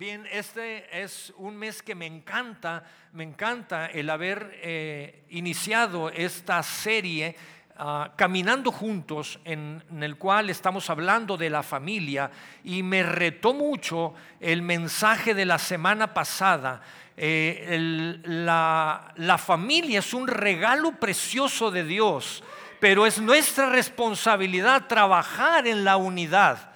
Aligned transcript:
Bien, 0.00 0.26
este 0.32 1.02
es 1.02 1.30
un 1.36 1.58
mes 1.58 1.82
que 1.82 1.94
me 1.94 2.06
encanta, 2.06 2.84
me 3.12 3.22
encanta 3.22 3.84
el 3.84 4.08
haber 4.08 4.58
eh, 4.62 5.24
iniciado 5.28 6.08
esta 6.08 6.62
serie 6.62 7.36
ah, 7.76 8.10
Caminando 8.16 8.72
Juntos, 8.72 9.38
en, 9.44 9.84
el 10.00 10.16
cual 10.16 10.48
estamos 10.48 10.88
hablando 10.88 11.36
de 11.36 11.50
la 11.50 11.62
familia 11.62 12.30
y 12.64 12.82
me 12.82 13.02
retó 13.02 13.52
mucho 13.52 14.14
el 14.40 14.62
mensaje 14.62 15.34
de 15.34 15.44
la 15.44 15.58
semana 15.58 16.14
pasada. 16.14 16.80
Eh, 17.14 18.18
la, 18.24 19.12
la 19.16 19.36
familia 19.36 19.98
es 19.98 20.14
un 20.14 20.26
regalo 20.28 20.92
precioso 20.92 21.70
de 21.70 21.84
Dios, 21.84 22.42
pero 22.80 23.04
es 23.04 23.20
nuestra 23.20 23.68
responsabilidad 23.68 24.86
trabajar 24.86 25.66
en 25.66 25.84
la 25.84 25.98
unidad. 25.98 26.69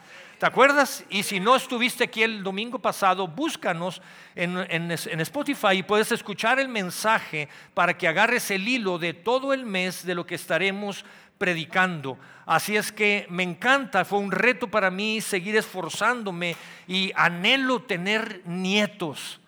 ¿Te 0.45 0.49
acuerdas? 0.49 1.03
Y 1.09 1.23
si 1.23 1.41
no 1.41 1.57
estuviste 1.57 2.05
aquí 2.05 2.23
el 2.23 2.43
domingo 2.43 2.79
pasado, 2.79 3.27
búscanos 3.27 4.03
en, 4.35 4.91
Spotify 4.91 5.79
y 5.79 5.83
puedes 5.83 6.12
escuchar 6.12 6.61
el 6.61 6.69
mensaje 6.69 7.48
para 7.73 7.97
que 7.97 8.07
agarres 8.07 8.51
el 8.51 8.69
hilo 8.69 8.99
de 8.99 9.15
todo 9.15 9.55
el 9.55 9.65
mes 9.65 10.05
de 10.05 10.15
lo 10.15 10.27
que 10.27 10.35
estaremos 10.35 11.02
predicando. 11.38 12.19
Así 12.45 12.77
es 12.77 12.93
que 12.93 13.27
me 13.30 13.43
encanta, 13.43 14.05
fue 14.05 14.19
un 14.19 14.30
reto 14.30 14.69
para 14.69 14.91
mí 14.91 15.23
seguir 15.23 15.57
esforzándome 15.57 16.57
y 16.87 17.11
anhelo 17.16 17.80
tener 17.80 18.43
nietos 18.45 19.41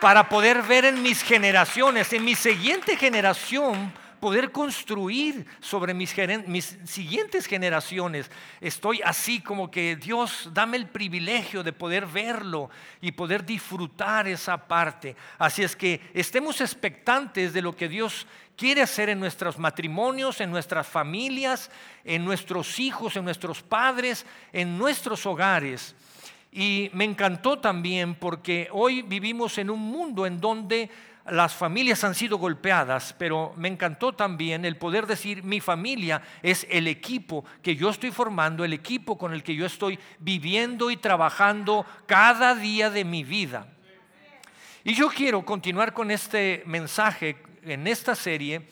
para 0.00 0.28
poder 0.28 0.62
ver 0.62 0.84
en 0.84 1.00
mis 1.00 1.22
generaciones, 1.22 2.12
en 2.12 2.24
mi 2.24 2.34
siguiente 2.34 2.96
generación, 2.96 3.92
poder 4.24 4.52
construir 4.52 5.44
sobre 5.60 5.92
mis, 5.92 6.14
mis, 6.46 6.78
siguientes 6.86 7.44
generaciones. 7.44 8.30
Estoy 8.58 9.02
así 9.04 9.42
como 9.42 9.70
que 9.70 9.96
Dios, 9.96 10.48
dame 10.54 10.78
el 10.78 10.86
privilegio 10.86 11.62
de 11.62 11.74
poder 11.74 12.06
verlo 12.06 12.70
y 13.02 13.12
poder 13.12 13.44
disfrutar 13.44 14.26
esa 14.26 14.56
parte. 14.56 15.14
Así 15.36 15.62
es 15.62 15.76
que 15.76 16.00
estemos 16.14 16.62
expectantes 16.62 17.52
de 17.52 17.60
lo 17.60 17.76
que 17.76 17.86
Dios 17.86 18.26
quiere 18.56 18.80
hacer 18.80 19.10
en 19.10 19.20
nuestros 19.20 19.58
matrimonios, 19.58 20.40
en 20.40 20.50
nuestras 20.50 20.88
familias, 20.88 21.70
en 22.02 22.24
nuestros 22.24 22.78
hijos, 22.78 23.16
en 23.16 23.26
nuestros 23.26 23.60
padres, 23.60 24.24
en 24.54 24.78
nuestros 24.78 25.26
hogares. 25.26 25.94
Y 26.50 26.88
me 26.94 27.04
encantó 27.04 27.58
también 27.58 28.14
porque 28.14 28.70
hoy 28.72 29.02
vivimos 29.02 29.58
en 29.58 29.68
un 29.68 29.80
mundo 29.80 30.24
en 30.24 30.40
donde 30.40 30.88
las 31.26 31.54
familias 31.54 32.04
han 32.04 32.14
sido 32.14 32.36
golpeadas, 32.36 33.14
pero 33.18 33.54
me 33.56 33.68
encantó 33.68 34.12
también 34.12 34.64
el 34.64 34.76
poder 34.76 35.06
decir 35.06 35.42
mi 35.42 35.60
familia 35.60 36.20
es 36.42 36.66
el 36.70 36.86
equipo 36.86 37.44
que 37.62 37.76
yo 37.76 37.88
estoy 37.88 38.10
formando, 38.10 38.64
el 38.64 38.74
equipo 38.74 39.16
con 39.16 39.32
el 39.32 39.42
que 39.42 39.54
yo 39.54 39.64
estoy 39.64 39.98
viviendo 40.18 40.90
y 40.90 40.96
trabajando 40.96 41.86
cada 42.06 42.54
día 42.54 42.90
de 42.90 43.04
mi 43.04 43.24
vida. 43.24 43.66
Y 44.84 44.92
yo 44.92 45.08
quiero 45.08 45.42
continuar 45.44 45.94
con 45.94 46.10
este 46.10 46.62
mensaje 46.66 47.36
en 47.62 47.86
esta 47.86 48.14
serie 48.14 48.68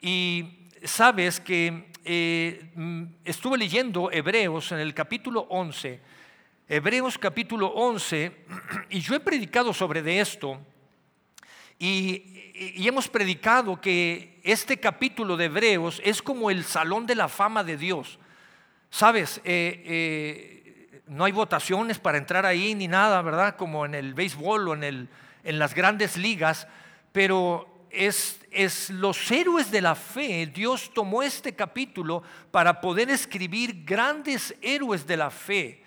y 0.00 0.68
sabes 0.82 1.38
que 1.38 1.90
eh, 2.02 2.70
mm, 2.74 3.04
estuve 3.26 3.58
leyendo 3.58 4.10
Hebreos 4.10 4.72
en 4.72 4.78
el 4.78 4.94
capítulo 4.94 5.42
11, 5.50 6.00
Hebreos 6.66 7.18
capítulo 7.18 7.66
11, 7.66 8.32
y 8.88 9.00
yo 9.00 9.14
he 9.14 9.20
predicado 9.20 9.74
sobre 9.74 10.00
de 10.00 10.20
esto 10.20 10.58
y, 11.82 12.86
hemos 12.86 13.08
predicado 13.08 13.80
que 13.80 14.38
este 14.44 14.78
capítulo 14.78 15.38
de 15.38 15.46
Hebreos 15.46 16.00
es 16.04 16.20
como 16.20 16.50
el 16.50 16.64
salón 16.64 17.06
de 17.06 17.14
la 17.14 17.26
fama 17.26 17.64
de 17.64 17.78
Dios. 17.78 18.18
Sabes, 18.90 19.40
eh, 19.44 19.82
eh, 19.86 21.00
no 21.06 21.24
hay 21.24 21.32
votaciones 21.32 21.98
para 21.98 22.18
entrar 22.18 22.44
ahí 22.44 22.74
ni 22.74 22.86
nada, 22.86 23.22
¿verdad? 23.22 23.56
Como 23.56 23.86
en 23.86 23.94
el 23.94 24.12
béisbol 24.12 24.68
o 24.68 24.74
en, 24.74 25.08
las 25.42 25.74
grandes 25.74 26.18
ligas, 26.18 26.68
pero 27.12 27.86
es, 27.90 28.40
los 28.90 29.30
héroes 29.30 29.70
de 29.70 29.80
la 29.80 29.94
fe. 29.94 30.46
Dios 30.46 30.90
tomó 30.92 31.22
este 31.22 31.54
capítulo 31.54 32.22
para 32.50 32.82
poder 32.82 33.08
escribir 33.08 33.86
grandes 33.86 34.54
héroes 34.60 35.06
de 35.06 35.16
la 35.16 35.30
fe. 35.30 35.79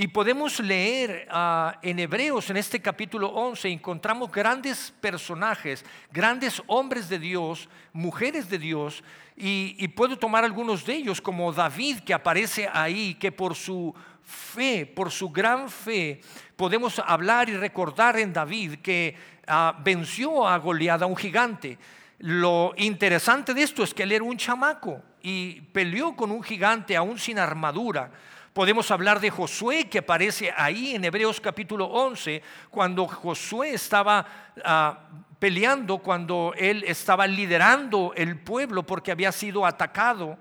Y 0.00 0.06
podemos 0.06 0.60
leer 0.60 1.26
ah, 1.28 1.76
en 1.82 1.98
Hebreos, 1.98 2.48
en 2.50 2.56
este 2.56 2.80
capítulo 2.80 3.30
11, 3.30 3.68
encontramos 3.68 4.30
grandes 4.30 4.94
personajes, 5.00 5.84
grandes 6.12 6.62
hombres 6.68 7.08
de 7.08 7.18
Dios, 7.18 7.68
mujeres 7.92 8.48
de 8.48 8.60
Dios, 8.60 9.02
y, 9.36 9.88
puedo 9.88 10.16
tomar 10.16 10.44
algunos 10.44 10.86
de 10.86 10.94
ellos, 10.94 11.20
como 11.20 11.52
David, 11.52 11.98
que 12.06 12.14
aparece 12.14 12.70
ahí, 12.72 13.16
que 13.16 13.32
por 13.32 13.56
su 13.56 13.92
fe, 14.22 14.86
por 14.86 15.10
su 15.10 15.30
gran 15.30 15.68
fe, 15.68 16.20
podemos 16.54 17.00
hablar 17.04 17.48
y 17.48 17.56
recordar 17.56 18.20
en 18.20 18.32
David 18.32 18.76
que 18.76 19.16
ah, 19.48 19.76
venció 19.82 20.46
a 20.46 20.58
Goliat, 20.58 21.02
a 21.02 21.06
un 21.06 21.16
gigante. 21.16 21.76
Lo 22.20 22.72
interesante 22.76 23.52
de 23.52 23.64
esto 23.64 23.82
es 23.82 23.92
que 23.92 24.04
él 24.04 24.12
era 24.12 24.22
un 24.22 24.36
chamaco 24.36 25.02
y 25.22 25.60
peleó 25.72 26.14
con 26.14 26.30
un 26.30 26.44
gigante 26.44 26.96
aún 26.96 27.18
sin 27.18 27.40
armadura. 27.40 28.12
Podemos 28.52 28.90
hablar 28.90 29.20
de 29.20 29.30
Josué 29.30 29.88
que 29.88 29.98
aparece 29.98 30.52
ahí 30.56 30.94
en 30.94 31.04
Hebreos 31.04 31.40
capítulo 31.40 31.86
11, 31.86 32.42
cuando 32.70 33.06
Josué 33.06 33.74
estaba 33.74 34.26
ah, 34.64 34.98
peleando, 35.38 35.98
cuando 35.98 36.54
él 36.56 36.82
estaba 36.86 37.26
liderando 37.26 38.12
el 38.16 38.38
pueblo 38.38 38.84
porque 38.84 39.12
había 39.12 39.32
sido 39.32 39.66
atacado 39.66 40.38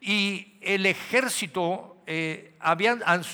y 0.00 0.58
el 0.60 0.86
ejército, 0.86 1.96
eh, 2.06 2.54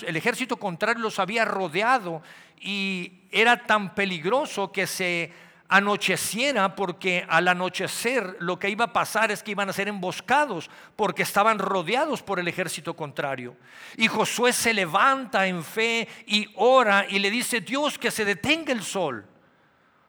el 0.07 0.15
ejército 0.15 0.57
contrario 0.57 1.01
los 1.01 1.19
había 1.19 1.43
rodeado 1.43 2.21
y 2.59 3.23
era 3.31 3.65
tan 3.65 3.93
peligroso 3.93 4.71
que 4.71 4.87
se 4.87 5.31
anocheciera 5.69 6.75
porque 6.75 7.25
al 7.27 7.47
anochecer 7.47 8.37
lo 8.39 8.59
que 8.59 8.69
iba 8.69 8.85
a 8.85 8.93
pasar 8.93 9.31
es 9.31 9.41
que 9.41 9.51
iban 9.51 9.69
a 9.69 9.73
ser 9.73 9.87
emboscados 9.87 10.69
porque 10.95 11.23
estaban 11.23 11.57
rodeados 11.57 12.21
por 12.21 12.39
el 12.39 12.47
ejército 12.47 12.95
contrario. 12.95 13.55
Y 13.97 14.07
Josué 14.07 14.53
se 14.53 14.73
levanta 14.73 15.47
en 15.47 15.63
fe 15.63 16.07
y 16.27 16.51
ora 16.55 17.05
y 17.09 17.19
le 17.19 17.31
dice, 17.31 17.61
Dios, 17.61 17.97
que 17.97 18.11
se 18.11 18.25
detenga 18.25 18.71
el 18.71 18.83
sol. 18.83 19.25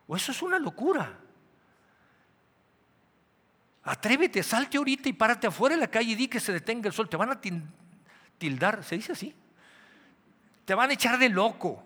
O 0.06 0.16
eso 0.16 0.32
es 0.32 0.43
una 0.43 0.59
locura. 0.59 1.19
Atrévete, 3.84 4.43
salte 4.43 4.78
ahorita 4.78 5.09
y 5.09 5.12
párate 5.12 5.47
afuera 5.47 5.75
de 5.75 5.81
la 5.81 5.88
calle 5.88 6.12
y 6.12 6.14
di 6.14 6.28
que 6.28 6.41
se 6.41 6.53
detenga 6.53 6.88
el 6.88 6.94
sol. 6.94 7.09
Te 7.09 7.16
van 7.16 7.31
a 7.31 7.41
tildar, 8.38 8.82
se 8.82 8.97
dice 8.97 9.12
así. 9.12 9.34
Te 10.64 10.75
van 10.75 10.91
a 10.91 10.94
echar 10.94 11.19
de 11.19 11.28
loco. 11.28 11.82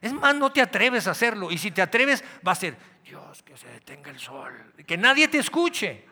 Es 0.00 0.12
más, 0.12 0.34
no 0.34 0.52
te 0.52 0.60
atreves 0.60 1.06
a 1.06 1.12
hacerlo. 1.12 1.50
Y 1.50 1.58
si 1.58 1.70
te 1.70 1.82
atreves, 1.82 2.22
va 2.46 2.52
a 2.52 2.54
ser, 2.54 2.76
Dios, 3.04 3.42
que 3.42 3.56
se 3.56 3.68
detenga 3.68 4.10
el 4.10 4.18
sol. 4.18 4.72
Que 4.86 4.96
nadie 4.96 5.28
te 5.28 5.38
escuche. 5.38 6.04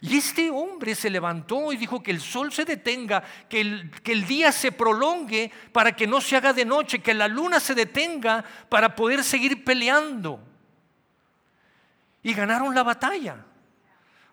Y 0.00 0.16
este 0.16 0.50
hombre 0.50 0.94
se 0.94 1.10
levantó 1.10 1.72
y 1.72 1.76
dijo 1.76 2.02
que 2.02 2.10
el 2.10 2.20
sol 2.20 2.52
se 2.52 2.64
detenga, 2.64 3.22
que 3.48 3.60
el, 3.60 3.90
que 4.02 4.12
el, 4.12 4.26
día 4.26 4.52
se 4.52 4.72
prolongue 4.72 5.50
para 5.72 5.92
que 5.96 6.06
no 6.06 6.20
se 6.20 6.36
haga 6.36 6.52
de 6.52 6.64
noche, 6.64 6.98
que 6.98 7.14
la 7.14 7.28
luna 7.28 7.60
se 7.60 7.74
detenga 7.74 8.44
para 8.68 8.94
poder 8.94 9.24
seguir 9.24 9.64
peleando. 9.64 10.40
Y 12.22 12.34
ganaron 12.34 12.74
la 12.74 12.82
batalla. 12.82 13.44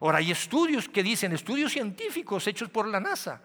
Ahora, 0.02 0.18
hay 0.18 0.31
estudios 0.31 0.90
que 0.90 1.02
dicen, 1.02 1.31
estudios 1.31 1.72
científicos 1.72 2.46
hechos 2.47 2.70
por 2.70 2.88
la 2.88 3.00
NASA, 3.00 3.41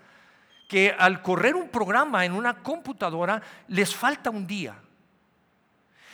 que 0.69 0.95
al 0.99 1.23
correr 1.23 1.55
un 1.55 1.69
programa 1.69 2.25
en 2.25 2.33
una 2.33 2.63
computadora 2.63 3.41
les 3.69 3.95
falta 3.95 4.31
un 4.31 4.47
día. 4.47 4.77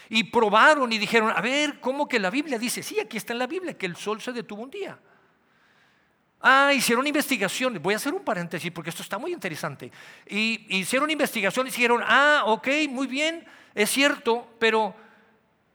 Y 0.09 0.25
probaron 0.25 0.92
y 0.92 0.98
dijeron, 0.98 1.32
a 1.34 1.41
ver, 1.41 1.81
¿cómo 1.81 2.09
que 2.09 2.19
la 2.19 2.31
Biblia 2.31 2.59
dice? 2.59 2.82
Sí, 2.82 3.00
aquí 3.00 3.16
está 3.16 3.32
en 3.32 3.38
la 3.38 3.47
Biblia 3.47 3.76
que 3.76 3.87
el 3.87 3.97
sol 3.97 4.20
se 4.20 4.32
detuvo 4.32 4.62
un 4.62 4.70
día. 4.70 4.98
Ah, 6.47 6.72
hicieron 6.75 7.06
investigaciones. 7.06 7.81
Voy 7.81 7.94
a 7.94 7.97
hacer 7.97 8.12
un 8.12 8.22
paréntesis 8.22 8.70
porque 8.70 8.91
esto 8.91 9.03
está 9.03 9.16
muy 9.16 9.32
interesante. 9.32 9.91
Y 10.28 10.66
hicieron 10.76 11.10
investigaciones 11.10 11.72
y 11.72 11.76
dijeron, 11.76 12.03
ah, 12.04 12.43
ok, 12.47 12.69
muy 12.91 13.06
bien, 13.06 13.46
es 13.75 13.88
cierto, 13.88 14.46
pero 14.58 14.94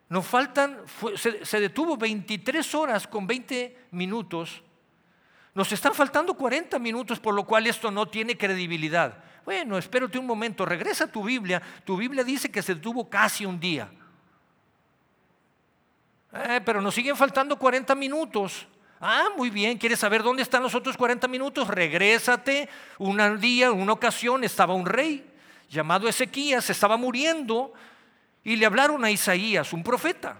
nos 0.09 0.27
faltan, 0.27 0.77
se, 1.15 1.43
se, 1.43 1.59
detuvo 1.59 1.97
23 1.97 2.75
horas 2.75 3.07
con 3.07 3.25
20 3.25 3.87
minutos. 3.91 4.61
Nos 5.55 5.71
están 5.71 5.95
faltando 5.95 6.35
40 6.35 6.77
minutos, 6.77 7.19
por 7.19 7.33
lo 7.33 7.45
cual 7.45 7.65
esto 7.65 7.89
no 7.89 8.07
tiene 8.07 8.37
credibilidad. 8.37 9.23
Bueno, 9.45 9.75
espérate 9.75 10.19
un 10.19 10.27
momento, 10.27 10.67
regresa 10.67 11.05
a 11.05 11.11
tu 11.11 11.23
Biblia. 11.23 11.59
Tu 11.83 11.97
Biblia 11.97 12.23
dice 12.23 12.51
que 12.51 12.61
se 12.61 12.75
detuvo 12.75 13.09
casi 13.09 13.43
un 13.43 13.59
día. 13.59 13.89
Eh, 16.33 16.61
pero 16.63 16.81
nos 16.81 16.93
siguen 16.93 17.15
faltando 17.15 17.57
40 17.57 17.95
minutos. 17.95 18.67
Ah, 19.01 19.29
muy 19.37 19.49
bien, 19.49 19.77
¿quieres 19.77 19.99
saber 19.99 20.21
dónde 20.21 20.43
están 20.43 20.61
los 20.61 20.75
otros 20.75 20.97
40 20.97 21.27
minutos? 21.27 21.67
Regrésate. 21.67 22.67
Un 22.97 23.39
día, 23.39 23.71
una 23.71 23.93
ocasión, 23.93 24.43
estaba 24.43 24.73
un 24.73 24.85
rey 24.85 25.25
llamado 25.69 26.07
Ezequías, 26.07 26.69
estaba 26.69 26.97
muriendo 26.97 27.73
y 28.43 28.55
le 28.55 28.65
hablaron 28.65 29.03
a 29.05 29.11
Isaías, 29.11 29.71
un 29.73 29.83
profeta. 29.83 30.37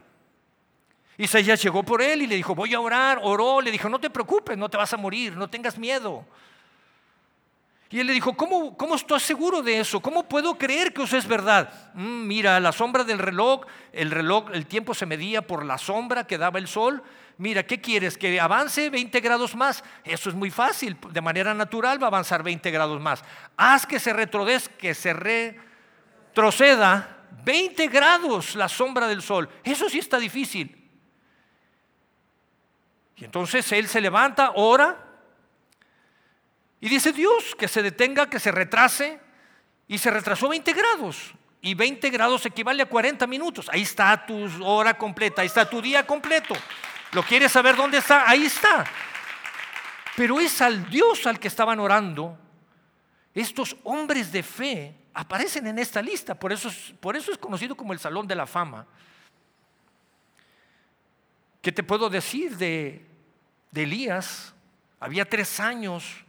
Isaías 1.18 1.62
llegó 1.62 1.84
por 1.84 2.02
él 2.02 2.22
y 2.22 2.28
le 2.28 2.36
dijo, 2.36 2.56
voy 2.56 2.74
a 2.74 2.80
orar, 2.80 3.20
oró, 3.22 3.62
le 3.62 3.72
dijo, 3.72 3.90
no 3.90 4.00
te 4.00 4.10
preocupes, 4.10 4.58
no 4.58 4.70
te 4.70 4.78
vas 4.78 4.94
a 4.94 4.98
morir, 4.98 5.36
no 5.36 5.50
tengas 5.50 5.78
miedo. 5.78 6.26
Y 7.92 8.00
él 8.00 8.06
le 8.08 8.14
dijo, 8.14 8.38
¿cómo, 8.38 8.78
cómo 8.78 8.94
estoy 8.94 9.20
seguro 9.20 9.64
de 9.64 9.80
eso? 9.80 10.00
¿Cómo 10.00 10.30
puedo 10.30 10.56
creer 10.60 10.94
que 10.94 11.02
eso 11.04 11.18
es 11.18 11.28
verdad? 11.28 11.74
"Mm, 11.96 12.28
mira, 12.28 12.60
la 12.60 12.72
sombra 12.72 13.04
del 13.04 13.18
reloj, 13.18 13.62
el 13.92 14.12
reloj, 14.12 14.52
el 14.54 14.68
tiempo 14.68 14.94
se 14.94 15.08
medía 15.08 15.42
por 15.42 15.66
la 15.66 15.80
sombra 15.80 16.28
que 16.28 16.38
daba 16.38 16.60
el 16.60 16.68
sol. 16.68 17.02
Mira, 17.38 17.66
¿qué 17.66 17.82
quieres? 17.82 18.16
¿Que 18.16 18.40
avance 18.40 18.92
20 18.92 19.20
grados 19.22 19.56
más? 19.56 19.84
Eso 20.04 20.30
es 20.30 20.36
muy 20.36 20.52
fácil, 20.52 20.98
de 21.10 21.22
manera 21.22 21.56
natural 21.56 22.00
va 22.00 22.08
a 22.08 22.10
avanzar 22.10 22.44
20 22.44 22.70
grados 22.70 23.02
más. 23.02 23.24
Haz 23.58 23.88
que 23.88 24.00
se 24.00 24.14
que 24.78 24.94
se 24.94 25.14
retroceda 26.32 27.18
20 27.44 27.88
grados 27.88 28.54
la 28.54 28.70
sombra 28.70 29.08
del 29.08 29.24
sol. 29.24 29.50
Eso 29.64 29.90
sí 29.90 29.98
está 29.98 30.20
difícil. 30.20 30.76
Y 33.16 33.26
entonces 33.26 33.72
él 33.72 33.88
se 33.88 34.00
levanta, 34.00 34.52
ora 34.56 35.09
y 36.82 36.90
dice 36.90 37.12
Dios 37.12 37.56
que 37.58 37.68
se 37.68 37.84
detenga, 37.84 38.30
que 38.30 38.40
se 38.40 38.52
retrase. 38.52 39.20
Y 39.88 39.98
se 39.98 40.12
retrasó 40.12 40.48
20 40.48 40.72
grados. 40.74 41.34
Y 41.62 41.74
20 41.74 42.10
grados 42.12 42.46
equivale 42.46 42.84
a 42.84 42.86
40 42.86 43.28
minutos. 43.28 43.68
Ahí 43.72 43.82
está 43.82 44.26
tu 44.26 44.48
hora 44.64 44.98
completa, 44.98 45.42
ahí 45.42 45.48
está 45.48 45.70
tu 45.70 45.82
día 45.82 46.06
completo. 46.06 46.56
¿Lo 47.12 47.24
quieres 47.24 47.52
saber 47.52 47.76
dónde 47.76 47.98
está? 47.98 48.30
Ahí 48.30 48.46
está. 48.46 48.86
Pero 50.16 50.40
es 50.40 50.62
al 50.62 50.90
Dios 50.90 51.26
al 51.26 51.40
que 51.40 51.48
estaban 51.48 51.80
orando. 51.80 52.38
Estos 53.34 53.76
hombres 53.84 54.32
de 54.32 54.44
fe 54.44 54.96
aparecen 55.14 55.68
en 55.68 55.80
esta 55.80 56.02
lista. 56.02 56.36
Por 56.36 56.54
eso 56.54 56.70
es, 56.70 57.38
conocido 57.40 57.76
como 57.76 57.92
el 57.92 58.00
Salón 58.00 58.28
de 58.28 58.36
la 58.36 58.46
Fama. 58.46 58.86
¿Qué 61.62 61.72
te 61.72 61.84
puedo 61.84 62.10
decir 62.10 62.56
de, 62.58 63.06
de 63.72 63.84
Elías? 63.84 64.54
Había 65.00 65.26
tres 65.26 65.60
años 65.60 66.24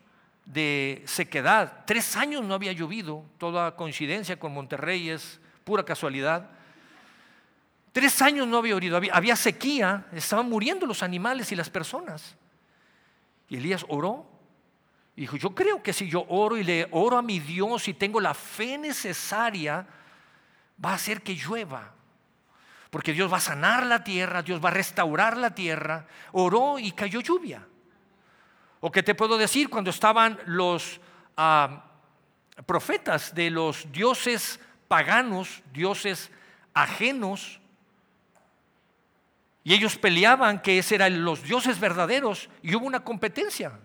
de 0.53 1.03
sequedad. 1.07 1.85
Tres 1.87 2.17
años 2.17 2.45
no 2.45 2.55
había 2.55 2.73
llovido. 2.73 3.25
Toda 3.39 3.77
coincidencia 3.77 4.39
con 4.39 4.53
Monterrey 4.53 5.11
es 5.11 5.41
pura 5.65 5.85
casualidad. 5.85 6.51
Tres 7.93 8.21
años 8.21 8.49
no 8.49 8.59
había 8.59 8.75
llovido. 8.75 9.01
Había, 9.13 9.37
sequía. 9.37 10.07
Estaban 10.13 10.49
muriendo 10.49 10.87
los 10.87 11.03
animales 11.03 11.53
y 11.53 11.57
las 11.57 11.71
personas. 11.71 12.37
Y 13.49 13.57
Elías 13.57 13.85
oró. 13.89 14.27
Y 15.15 15.23
dijo, 15.23 15.37
yo 15.37 15.55
creo 15.55 15.83
que 15.83 15.93
si 15.93 16.09
yo 16.09 16.25
oro 16.29 16.57
y 16.57 16.65
le 16.65 16.89
oro 16.91 17.19
a 17.19 17.23
mi 17.23 17.39
Dios 17.39 17.87
y 17.87 17.95
tengo 17.95 18.21
la 18.21 18.35
fe 18.35 18.77
necesaria, 18.77 19.87
va 20.85 20.91
a 20.93 20.95
hacer 20.95 21.23
que 21.23 21.35
llueva. 21.35 21.93
Porque 22.91 23.13
Dios 23.13 23.33
va 23.33 23.37
a 23.37 23.41
sanar 23.41 23.87
la 23.87 24.03
tierra, 24.03 24.43
Dios 24.43 24.65
va 24.65 24.71
a 24.71 24.73
restaurar 24.73 25.37
la 25.37 25.55
tierra. 25.55 26.07
Oró 26.33 26.79
y 26.81 26.91
cayó 26.91 27.21
lluvia. 27.21 27.65
¿O 28.81 28.91
qué 28.91 29.03
te 29.03 29.15
puedo 29.15 29.37
decir 29.37 29.69
cuando 29.69 29.91
estaban 29.91 30.39
los 30.47 31.01
ah, 31.37 31.85
profetas 32.65 33.35
de 33.35 33.51
los 33.51 33.91
dioses 33.93 34.59
paganos, 34.89 35.63
dioses 35.73 36.31
ajenos? 36.73 37.61
Y 39.63 39.75
ellos 39.75 39.99
peleaban 39.99 40.63
que 40.63 40.79
ese 40.79 40.95
eran 40.95 41.23
los 41.25 41.43
dioses 41.43 41.79
verdaderos 41.79 42.49
y 42.63 42.75
hubo 42.75 42.87
una 42.87 43.05
competencia. 43.05 43.79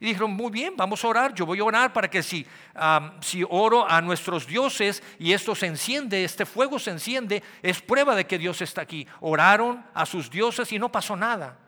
Y 0.00 0.06
dijeron, 0.06 0.32
muy 0.32 0.50
bien, 0.50 0.74
vamos 0.76 1.04
a 1.04 1.08
orar, 1.08 1.34
yo 1.34 1.46
voy 1.46 1.60
a 1.60 1.64
orar 1.64 1.92
para 1.92 2.08
que 2.08 2.22
si, 2.22 2.46
ah, 2.74 3.14
si 3.20 3.44
oro 3.48 3.88
a 3.88 4.00
nuestros 4.00 4.46
dioses 4.46 5.02
y 5.18 5.32
esto 5.32 5.54
se 5.54 5.66
enciende, 5.66 6.24
este 6.24 6.46
fuego 6.46 6.78
se 6.78 6.90
enciende, 6.90 7.42
es 7.62 7.80
prueba 7.82 8.14
de 8.14 8.26
que 8.26 8.38
Dios 8.38 8.62
está 8.62 8.80
aquí. 8.80 9.06
Oraron 9.20 9.84
a 9.92 10.06
sus 10.06 10.30
dioses 10.30 10.72
y 10.72 10.78
no 10.78 10.90
pasó 10.90 11.14
nada. 11.14 11.58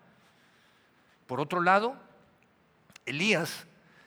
Por 1.27 1.41
otro 1.41 1.61
lado, 1.61 2.06
Elías 3.07 3.67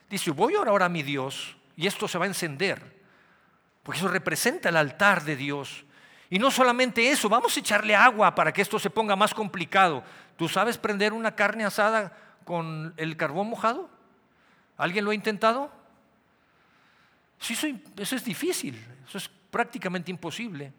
dice, 0.09 0.31
voy 0.31 0.55
a 0.55 0.61
orar 0.61 0.83
a 0.83 0.89
mi 0.89 1.01
Dios 1.01 1.55
y 1.75 1.87
esto 1.87 2.07
se 2.07 2.17
va 2.17 2.25
a 2.25 2.27
encender, 2.27 2.99
porque 3.83 3.99
eso 3.99 4.09
representa 4.09 4.69
el 4.69 4.75
altar 4.75 5.23
de 5.23 5.35
Dios. 5.35 5.85
Y 6.29 6.37
no 6.37 6.51
solamente 6.51 7.09
eso, 7.09 7.29
vamos 7.29 7.55
a 7.55 7.59
echarle 7.59 7.95
agua 7.95 8.35
para 8.35 8.51
que 8.51 8.61
esto 8.61 8.77
se 8.77 8.89
ponga 8.89 9.15
más 9.15 9.33
complicado. 9.33 10.03
¿Tú 10.35 10.47
sabes 10.47 10.77
prender 10.77 11.13
una 11.13 11.35
carne 11.35 11.65
asada 11.65 12.15
con 12.43 12.93
el 12.97 13.17
carbón 13.17 13.49
mojado? 13.49 13.89
¿Alguien 14.77 15.05
lo 15.05 15.11
ha 15.11 15.15
intentado? 15.15 15.71
Sí, 17.39 17.53
eso, 17.97 18.15
es 18.15 18.23
difícil, 18.23 18.77
eso 19.07 19.17
es 19.17 19.29
prácticamente 19.49 20.11
imposible. 20.11 20.73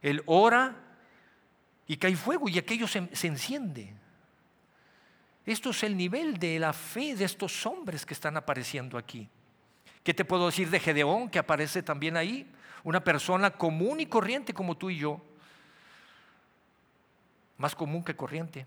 Él 0.00 0.22
ora 0.26 0.76
y 1.86 1.96
cae 1.96 2.16
fuego 2.16 2.48
y 2.48 2.58
aquello 2.58 2.86
se 2.86 3.26
enciende. 3.26 3.92
Esto 5.46 5.70
es 5.70 5.82
el 5.82 5.96
nivel 5.96 6.38
de 6.38 6.58
la 6.58 6.72
fe 6.72 7.14
de 7.14 7.24
estos 7.24 7.66
hombres 7.66 8.06
que 8.06 8.14
están 8.14 8.36
apareciendo 8.36 8.96
aquí. 8.96 9.28
¿Qué 10.02 10.14
te 10.14 10.24
puedo 10.24 10.46
decir 10.46 10.70
de 10.70 10.80
Gedeón, 10.80 11.28
que 11.28 11.38
aparece 11.38 11.82
también 11.82 12.16
ahí? 12.16 12.50
Una 12.82 13.02
persona 13.02 13.50
común 13.50 14.00
y 14.00 14.06
corriente 14.06 14.54
como 14.54 14.76
tú 14.76 14.90
y 14.90 14.98
yo. 14.98 15.20
Más 17.58 17.74
común 17.74 18.02
que 18.02 18.16
corriente. 18.16 18.66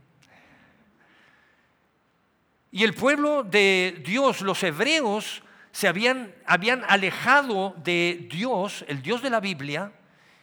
Y 2.71 2.83
el 2.83 2.94
pueblo 2.94 3.44
de 3.44 4.01
Dios, 4.06 4.41
los 4.41 4.62
hebreos, 4.62 5.41
se 5.71 5.88
habían, 5.88 6.33
habían 6.45 6.83
alejado 6.88 7.75
de 7.83 8.27
Dios, 8.31 8.85
el 8.88 9.01
Dios 9.01 9.21
de 9.21 9.30
la 9.30 9.39
Biblia, 9.39 9.91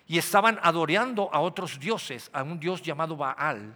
y 0.06 0.18
estaban 0.18 0.58
adorando 0.62 1.28
a 1.32 1.40
otros 1.40 1.78
dioses, 1.78 2.30
a 2.32 2.42
un 2.42 2.58
Dios 2.60 2.82
llamado 2.82 3.16
Baal. 3.16 3.74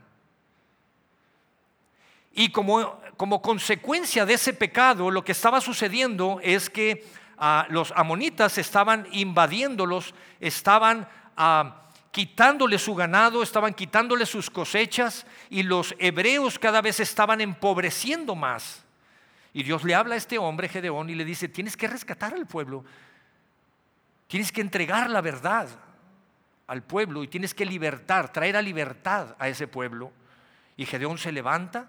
Y 2.33 2.51
como, 2.51 3.01
como 3.17 3.43
consecuencia 3.43 4.25
de 4.25 4.35
ese 4.35 4.53
pecado, 4.53 5.11
lo 5.11 5.25
que 5.25 5.33
estaba 5.33 5.61
sucediendo 5.61 6.41
es 6.43 6.71
que 6.71 7.07
ah, 7.37 7.67
los 7.71 7.93
amonitas 7.97 8.59
estaban 8.59 9.07
invadiéndolos, 9.13 10.15
estaban 10.41 11.09
ah, 11.37 11.89
quitándole 12.11 12.79
su 12.79 12.95
ganado, 12.95 13.43
estaban 13.43 13.75
quitándole 13.75 14.27
sus 14.27 14.51
cosechas 14.51 15.27
y 15.51 15.63
los 15.63 15.95
hebreos 15.99 16.59
cada 16.59 16.81
vez 16.81 17.01
estaban 17.01 17.41
empobreciendo 17.41 18.35
más. 18.35 18.85
Y 19.53 19.63
Dios 19.63 19.85
le 19.85 19.95
habla 19.95 20.15
a 20.15 20.19
este 20.19 20.39
hombre, 20.39 20.69
Gedeón, 20.69 21.11
y 21.11 21.15
le 21.15 21.25
dice, 21.25 21.49
tienes 21.49 21.77
que 21.77 21.89
rescatar 21.89 22.35
al 22.35 22.47
pueblo, 22.47 22.85
tienes 24.27 24.53
que 24.53 24.61
entregar 24.61 25.11
la 25.11 25.21
verdad 25.21 25.69
al 26.67 26.83
pueblo 26.83 27.25
y 27.25 27.29
tienes 27.29 27.55
que 27.55 27.65
libertar, 27.65 28.33
traer 28.33 28.57
a 28.57 28.63
libertad 28.63 29.35
a 29.39 29.49
ese 29.49 29.67
pueblo. 29.67 30.13
Y 30.77 30.87
Gedeón 30.87 31.19
se 31.19 31.33
levanta 31.33 31.89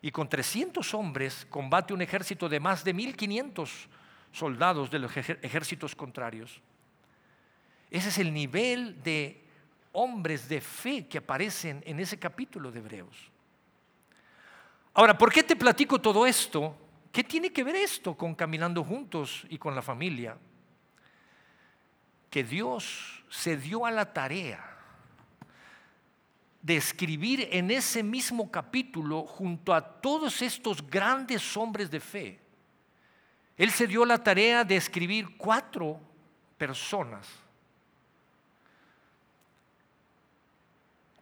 y 0.00 0.10
con 0.10 0.28
300 0.28 0.94
hombres 0.94 1.46
combate 1.50 1.92
un 1.92 2.02
ejército 2.02 2.48
de 2.48 2.60
más 2.60 2.84
de 2.84 2.94
1500 2.94 3.88
soldados 4.32 4.90
de 4.90 4.98
los 4.98 5.16
ejércitos 5.16 5.96
contrarios. 5.96 6.60
Ese 7.90 8.10
es 8.10 8.18
el 8.18 8.32
nivel 8.32 9.02
de 9.02 9.42
hombres 9.92 10.48
de 10.48 10.60
fe 10.60 11.06
que 11.06 11.18
aparecen 11.18 11.82
en 11.86 11.98
ese 11.98 12.18
capítulo 12.18 12.70
de 12.70 12.78
Hebreos. 12.78 13.30
Ahora, 14.94 15.16
¿por 15.16 15.32
qué 15.32 15.42
te 15.42 15.56
platico 15.56 16.00
todo 16.00 16.26
esto? 16.26 16.76
¿Qué 17.10 17.24
tiene 17.24 17.52
que 17.52 17.64
ver 17.64 17.76
esto 17.76 18.16
con 18.16 18.34
caminando 18.34 18.84
juntos 18.84 19.44
y 19.48 19.58
con 19.58 19.74
la 19.74 19.82
familia? 19.82 20.36
Que 22.30 22.44
Dios 22.44 23.24
se 23.30 23.56
dio 23.56 23.86
a 23.86 23.90
la 23.90 24.12
tarea 24.12 24.77
de 26.60 26.76
escribir 26.76 27.48
en 27.52 27.70
ese 27.70 28.02
mismo 28.02 28.50
capítulo 28.50 29.22
junto 29.24 29.72
a 29.72 29.80
todos 29.80 30.42
estos 30.42 30.84
grandes 30.88 31.56
hombres 31.56 31.90
de 31.90 32.00
fe. 32.00 32.40
Él 33.56 33.70
se 33.70 33.86
dio 33.86 34.04
la 34.04 34.22
tarea 34.22 34.64
de 34.64 34.76
escribir 34.76 35.36
cuatro 35.36 36.00
personas 36.56 37.26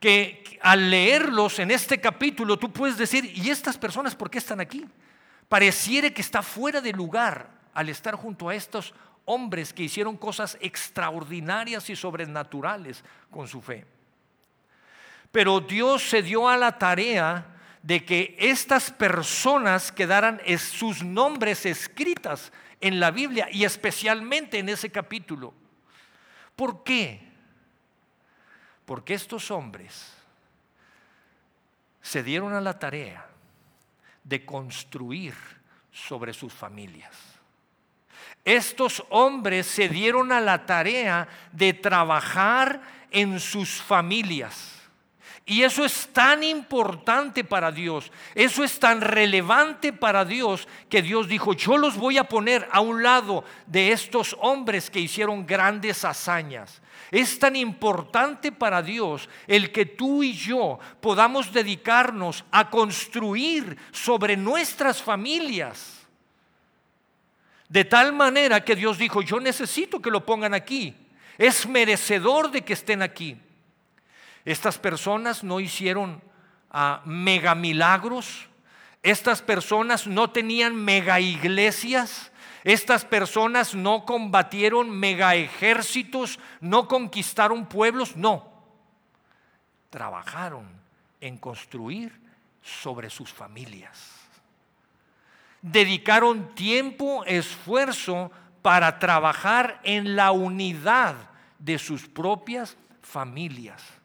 que 0.00 0.58
al 0.62 0.90
leerlos 0.90 1.58
en 1.58 1.70
este 1.70 2.00
capítulo 2.00 2.58
tú 2.58 2.72
puedes 2.72 2.96
decir, 2.96 3.24
¿y 3.34 3.50
estas 3.50 3.78
personas 3.78 4.14
por 4.14 4.30
qué 4.30 4.38
están 4.38 4.60
aquí? 4.60 4.86
Pareciere 5.48 6.12
que 6.12 6.20
está 6.20 6.42
fuera 6.42 6.80
de 6.80 6.92
lugar 6.92 7.50
al 7.72 7.88
estar 7.88 8.14
junto 8.14 8.48
a 8.48 8.54
estos 8.54 8.94
hombres 9.24 9.72
que 9.72 9.84
hicieron 9.84 10.16
cosas 10.16 10.56
extraordinarias 10.60 11.88
y 11.90 11.96
sobrenaturales 11.96 13.02
con 13.30 13.48
su 13.48 13.60
fe. 13.60 13.86
Pero 15.36 15.60
Dios 15.60 16.08
se 16.08 16.22
dio 16.22 16.48
a 16.48 16.56
la 16.56 16.78
tarea 16.78 17.44
de 17.82 18.02
que 18.06 18.34
estas 18.38 18.90
personas 18.90 19.92
quedaran 19.92 20.40
sus 20.58 21.02
nombres 21.02 21.66
escritas 21.66 22.50
en 22.80 22.98
la 23.00 23.10
Biblia 23.10 23.46
y 23.52 23.64
especialmente 23.64 24.58
en 24.58 24.70
ese 24.70 24.90
capítulo. 24.90 25.52
¿Por 26.56 26.82
qué? 26.82 27.20
Porque 28.86 29.12
estos 29.12 29.50
hombres 29.50 30.14
se 32.00 32.22
dieron 32.22 32.54
a 32.54 32.60
la 32.62 32.78
tarea 32.78 33.26
de 34.24 34.42
construir 34.42 35.34
sobre 35.92 36.32
sus 36.32 36.54
familias. 36.54 37.14
Estos 38.42 39.04
hombres 39.10 39.66
se 39.66 39.90
dieron 39.90 40.32
a 40.32 40.40
la 40.40 40.64
tarea 40.64 41.28
de 41.52 41.74
trabajar 41.74 42.80
en 43.10 43.38
sus 43.38 43.82
familias 43.82 44.75
Y 45.48 45.62
eso 45.62 45.84
es 45.84 46.08
tan 46.12 46.42
importante 46.42 47.44
para 47.44 47.70
Dios, 47.70 48.10
eso 48.34 48.64
es 48.64 48.80
tan 48.80 49.00
relevante 49.00 49.92
para 49.92 50.24
Dios 50.24 50.66
que 50.88 51.02
Dios 51.02 51.28
dijo, 51.28 51.52
yo 51.52 51.78
los 51.78 51.96
voy 51.96 52.18
a 52.18 52.24
poner 52.24 52.68
a 52.72 52.80
un 52.80 53.04
lado 53.04 53.44
de 53.64 53.92
estos 53.92 54.36
hombres 54.40 54.90
que 54.90 54.98
hicieron 54.98 55.46
grandes 55.46 56.04
hazañas. 56.04 56.82
Es 57.12 57.38
tan 57.38 57.54
importante 57.54 58.50
para 58.50 58.82
Dios 58.82 59.28
el 59.46 59.70
que 59.70 59.86
tú 59.86 60.24
y 60.24 60.32
yo 60.32 60.80
podamos 61.00 61.52
dedicarnos 61.52 62.44
a 62.50 62.68
construir 62.68 63.78
sobre 63.92 64.36
nuestras 64.36 65.00
familias. 65.00 66.04
De 67.68 67.84
tal 67.84 68.12
manera 68.12 68.64
que 68.64 68.74
Dios 68.74 68.98
dijo, 68.98 69.22
yo 69.22 69.38
necesito 69.38 70.02
que 70.02 70.10
lo 70.10 70.26
pongan 70.26 70.54
aquí. 70.54 70.92
Es 71.38 71.68
merecedor 71.68 72.50
de 72.50 72.62
que 72.62 72.72
estén 72.72 73.00
aquí. 73.00 73.40
Estas 74.46 74.78
personas 74.78 75.42
no 75.42 75.58
hicieron 75.58 76.22
ah, 76.70 77.02
mega 77.04 77.56
milagros. 77.56 78.46
Estas 79.02 79.42
personas 79.42 80.06
no 80.06 80.30
tenían 80.30 80.74
mega 80.74 81.18
iglesias. 81.18 82.30
Estas 82.62 83.04
personas 83.04 83.74
no 83.74 84.04
combatieron 84.04 84.90
mega 84.90 85.34
ejércitos, 85.34 86.38
no 86.60 86.86
conquistaron 86.88 87.66
pueblos, 87.66 88.16
no. 88.16 88.52
Trabajaron 89.90 90.68
en 91.20 91.38
construir 91.38 92.12
sobre 92.62 93.10
sus 93.10 93.32
familias. 93.32 94.12
Dedicaron 95.60 96.54
tiempo, 96.54 97.24
esfuerzo 97.24 98.30
para 98.62 99.00
trabajar 99.00 99.80
en 99.82 100.14
la 100.14 100.30
unidad 100.30 101.16
de 101.58 101.78
sus 101.78 102.06
propias 102.06 102.76
familias. 103.02 103.95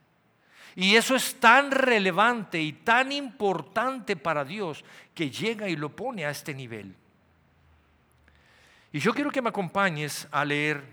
Y 0.76 0.96
eso 0.96 1.16
es 1.16 1.40
tan 1.40 1.72
relevante 1.72 2.62
y 2.62 2.74
tan 2.74 3.12
importante 3.12 4.16
para 4.16 4.46
Dios 4.46 4.84
que 5.14 5.30
llega 5.30 5.68
y 5.68 5.76
lo 5.76 5.96
pone 5.96 6.26
a 6.26 6.30
este 6.30 6.54
nivel. 6.54 6.96
Y 8.94 9.00
yo 9.00 9.14
quiero 9.14 9.32
que 9.32 9.42
me 9.42 9.50
acompañes 9.50 10.28
a 10.32 10.44
leer 10.46 10.84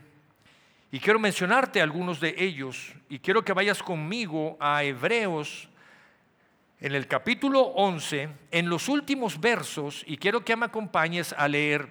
y 0.91 1.01
quiero 1.01 1.19
mencionarte 1.19 1.81
algunos 1.81 2.21
de 2.21 2.35
ellos 2.39 2.95
y 3.09 3.19
quiero 3.19 3.45
que 3.45 3.53
vayas 3.53 3.83
conmigo 3.83 4.57
a 4.61 4.83
Hebreos 4.85 5.69
en 6.81 6.95
el 6.95 7.09
capítulo 7.09 7.61
11, 7.61 8.29
en 8.53 8.71
los 8.71 8.89
últimos 8.89 9.41
versos, 9.41 10.05
y 10.07 10.17
quiero 10.17 10.45
que 10.45 10.55
me 10.55 10.67
acompañes 10.67 11.35
a 11.37 11.49
leer 11.49 11.89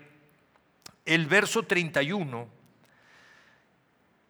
el 1.06 1.26
verso 1.26 1.64
31. 1.64 2.48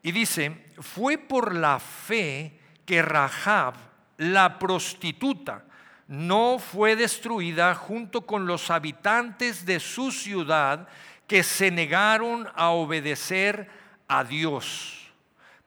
Y 0.01 0.11
dice, 0.11 0.65
fue 0.79 1.17
por 1.19 1.53
la 1.53 1.79
fe 1.79 2.59
que 2.87 3.01
Rahab, 3.01 3.75
la 4.17 4.57
prostituta, 4.57 5.65
no 6.07 6.57
fue 6.57 6.95
destruida 6.95 7.75
junto 7.75 8.25
con 8.25 8.47
los 8.47 8.71
habitantes 8.71 9.65
de 9.65 9.81
su 9.81 10.09
ciudad 10.11 10.87
que 11.27 11.43
se 11.43 11.69
negaron 11.69 12.47
a 12.55 12.69
obedecer 12.69 13.69
a 14.07 14.23
Dios, 14.23 15.11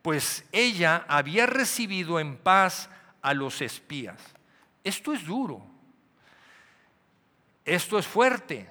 pues 0.01 0.47
ella 0.51 1.05
había 1.09 1.45
recibido 1.45 2.19
en 2.19 2.39
paz 2.39 2.89
a 3.21 3.35
los 3.35 3.61
espías. 3.61 4.19
Esto 4.83 5.13
es 5.13 5.27
duro, 5.27 5.63
esto 7.67 7.99
es 7.99 8.07
fuerte. 8.07 8.71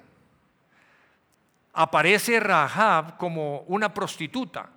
Aparece 1.72 2.40
Rahab 2.40 3.16
como 3.16 3.60
una 3.68 3.94
prostituta 3.94 4.70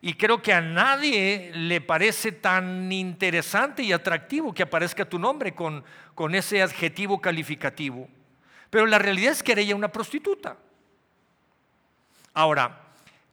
y 0.00 0.14
creo 0.14 0.40
que 0.40 0.52
a 0.52 0.60
nadie 0.60 1.50
le 1.54 1.80
parece 1.80 2.32
tan 2.32 2.90
interesante 2.92 3.82
y 3.82 3.92
atractivo 3.92 4.54
que 4.54 4.62
aparezca 4.62 5.04
tu 5.04 5.18
nombre 5.18 5.54
con, 5.54 5.84
con 6.14 6.34
ese 6.34 6.62
adjetivo 6.62 7.20
calificativo. 7.20 8.08
Pero 8.70 8.86
la 8.86 8.98
realidad 8.98 9.32
es 9.32 9.42
que 9.42 9.52
era 9.52 9.60
ella 9.60 9.74
una 9.74 9.88
prostituta. 9.88 10.56
Ahora, 12.34 12.80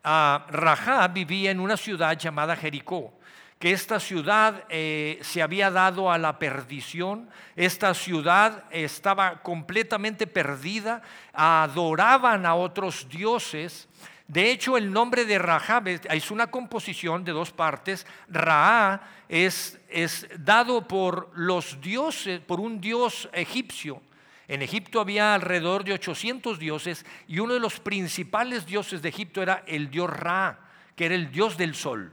Rahab 0.04 1.14
vivía 1.14 1.52
en 1.52 1.60
una 1.60 1.78
ciudad 1.78 2.18
llamada 2.18 2.56
Jericó 2.56 3.14
que 3.60 3.72
esta 3.72 4.00
ciudad 4.00 4.66
eh, 4.70 5.18
se 5.22 5.42
había 5.42 5.72
dado 5.72 6.12
a 6.12 6.18
la 6.18 6.38
perdición, 6.40 7.30
esta 7.56 7.94
ciudad 7.94 8.66
estaba 8.70 9.42
completamente 9.42 10.28
perdida, 10.28 11.02
adoraban 11.34 12.46
a 12.46 12.56
otros 12.56 13.08
dioses, 13.08 13.88
de 14.28 14.50
hecho, 14.50 14.76
el 14.76 14.92
nombre 14.92 15.26
de 15.26 15.38
Rahab 15.38 15.88
es 15.88 16.32
una 16.32 16.48
composición 16.48 17.24
de 17.24 17.32
dos 17.32 17.52
partes. 17.52 18.08
Ra 18.28 19.08
es, 19.30 19.80
es 19.88 20.28
dado 20.40 20.88
por 20.88 21.32
los 21.36 21.80
dioses, 21.80 22.40
por 22.40 22.60
un 22.60 22.82
dios 22.82 23.30
egipcio. 23.34 24.02
En 24.48 24.64
Egipto 24.64 25.00
había 25.00 25.36
alrededor 25.36 25.84
de 25.84 25.94
800 25.94 26.58
dioses 26.58 27.06
y 27.28 27.40
uno 27.40 27.54
de 27.54 27.60
los 27.60 27.80
principales 27.80 28.66
dioses 28.66 29.02
de 29.02 29.10
Egipto 29.10 29.44
era 29.44 29.64
el 29.68 29.92
dios 29.92 30.10
Ra, 30.10 30.60
que 30.96 31.06
era 31.06 31.16
el 31.16 31.32
dios 31.32 31.56
del 31.58 31.76
sol. 31.76 32.12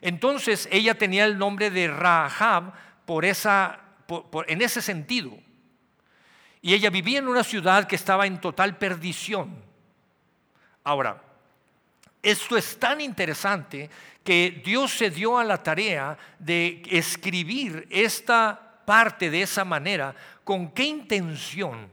Entonces 0.00 0.66
ella 0.72 0.96
tenía 0.96 1.26
el 1.26 1.36
nombre 1.36 1.70
de 1.70 1.88
Rahab 1.88 2.72
por 3.04 3.26
esa, 3.26 3.80
en 4.46 4.62
ese 4.62 4.80
sentido. 4.80 5.32
Y 6.62 6.72
ella 6.74 6.88
vivía 6.88 7.18
en 7.18 7.28
una 7.28 7.44
ciudad 7.44 7.86
que 7.86 7.96
estaba 7.96 8.26
en 8.26 8.40
total 8.40 8.78
perdición. 8.78 9.65
Ahora, 10.86 11.20
esto 12.22 12.56
es 12.56 12.78
tan 12.78 13.00
interesante 13.00 13.90
que 14.22 14.62
Dios 14.64 14.92
se 14.92 15.10
dio 15.10 15.36
a 15.36 15.42
la 15.42 15.60
tarea 15.60 16.16
de 16.38 16.80
escribir 16.88 17.88
esta 17.90 18.80
parte 18.84 19.28
de 19.28 19.42
esa 19.42 19.64
manera. 19.64 20.14
¿Con 20.44 20.70
qué 20.70 20.84
intención? 20.84 21.88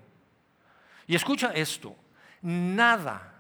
Y 1.08 1.16
escucha 1.16 1.52
esto, 1.56 1.96
nada, 2.44 3.34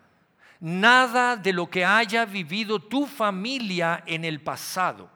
nada 0.59 1.35
de 1.35 1.53
lo 1.53 1.69
que 1.69 1.85
haya 1.85 2.25
vivido 2.25 2.79
tu 2.79 3.05
familia 3.05 4.01
en 4.07 4.25
el 4.25 4.41
pasado, 4.41 5.07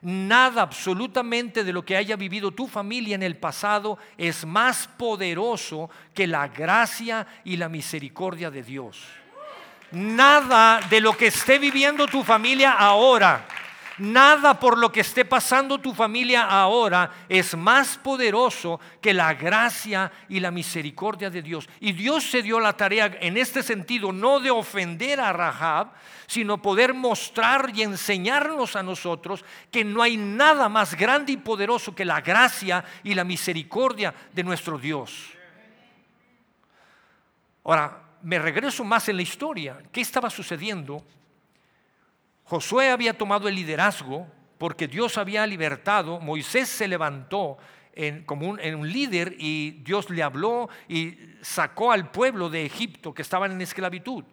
nada 0.00 0.62
absolutamente 0.62 1.62
de 1.62 1.74
lo 1.74 1.84
que 1.84 1.94
haya 1.94 2.16
vivido 2.16 2.52
tu 2.52 2.66
familia 2.66 3.16
en 3.16 3.22
el 3.22 3.36
pasado 3.36 3.98
es 4.16 4.46
más 4.46 4.88
poderoso 4.88 5.90
que 6.14 6.26
la 6.26 6.48
gracia 6.48 7.26
y 7.44 7.58
la 7.58 7.68
misericordia 7.68 8.50
de 8.50 8.62
Dios. 8.62 9.27
Nada 9.92 10.80
de 10.90 11.00
lo 11.00 11.16
que 11.16 11.28
esté 11.28 11.58
viviendo 11.58 12.06
tu 12.06 12.22
familia 12.22 12.72
ahora, 12.72 13.46
nada 13.98 14.58
por 14.58 14.76
lo 14.76 14.92
que 14.92 15.00
esté 15.00 15.24
pasando 15.24 15.78
tu 15.78 15.94
familia 15.94 16.44
ahora 16.44 17.10
es 17.28 17.56
más 17.56 17.96
poderoso 17.96 18.80
que 19.00 19.14
la 19.14 19.34
gracia 19.34 20.12
y 20.28 20.40
la 20.40 20.50
misericordia 20.50 21.30
de 21.30 21.42
Dios. 21.42 21.68
Y 21.80 21.92
Dios 21.92 22.24
se 22.24 22.42
dio 22.42 22.60
la 22.60 22.74
tarea 22.74 23.16
en 23.20 23.36
este 23.36 23.62
sentido, 23.62 24.12
no 24.12 24.40
de 24.40 24.50
ofender 24.50 25.20
a 25.20 25.32
Rahab, 25.32 25.92
sino 26.26 26.60
poder 26.60 26.92
mostrar 26.92 27.70
y 27.74 27.82
enseñarnos 27.82 28.76
a 28.76 28.82
nosotros 28.82 29.44
que 29.70 29.84
no 29.84 30.02
hay 30.02 30.18
nada 30.18 30.68
más 30.68 30.94
grande 30.94 31.32
y 31.32 31.38
poderoso 31.38 31.94
que 31.94 32.04
la 32.04 32.20
gracia 32.20 32.84
y 33.02 33.14
la 33.14 33.24
misericordia 33.24 34.14
de 34.32 34.44
nuestro 34.44 34.78
Dios. 34.78 35.30
Ahora, 37.64 38.07
me 38.22 38.38
regreso 38.38 38.84
más 38.84 39.08
en 39.08 39.16
la 39.16 39.22
historia. 39.22 39.78
¿Qué 39.92 40.00
estaba 40.00 40.30
sucediendo? 40.30 41.04
Josué 42.44 42.90
había 42.90 43.16
tomado 43.16 43.48
el 43.48 43.54
liderazgo 43.54 44.26
porque 44.58 44.88
Dios 44.88 45.18
había 45.18 45.46
libertado, 45.46 46.18
Moisés 46.20 46.68
se 46.68 46.88
levantó 46.88 47.58
en, 47.92 48.24
como 48.24 48.58
en 48.58 48.74
un 48.74 48.90
líder 48.90 49.36
y 49.38 49.82
Dios 49.82 50.10
le 50.10 50.22
habló 50.22 50.68
y 50.88 51.16
sacó 51.42 51.92
al 51.92 52.10
pueblo 52.10 52.50
de 52.50 52.64
Egipto 52.64 53.14
que 53.14 53.22
estaban 53.22 53.52
en 53.52 53.60
esclavitud. 53.60 54.24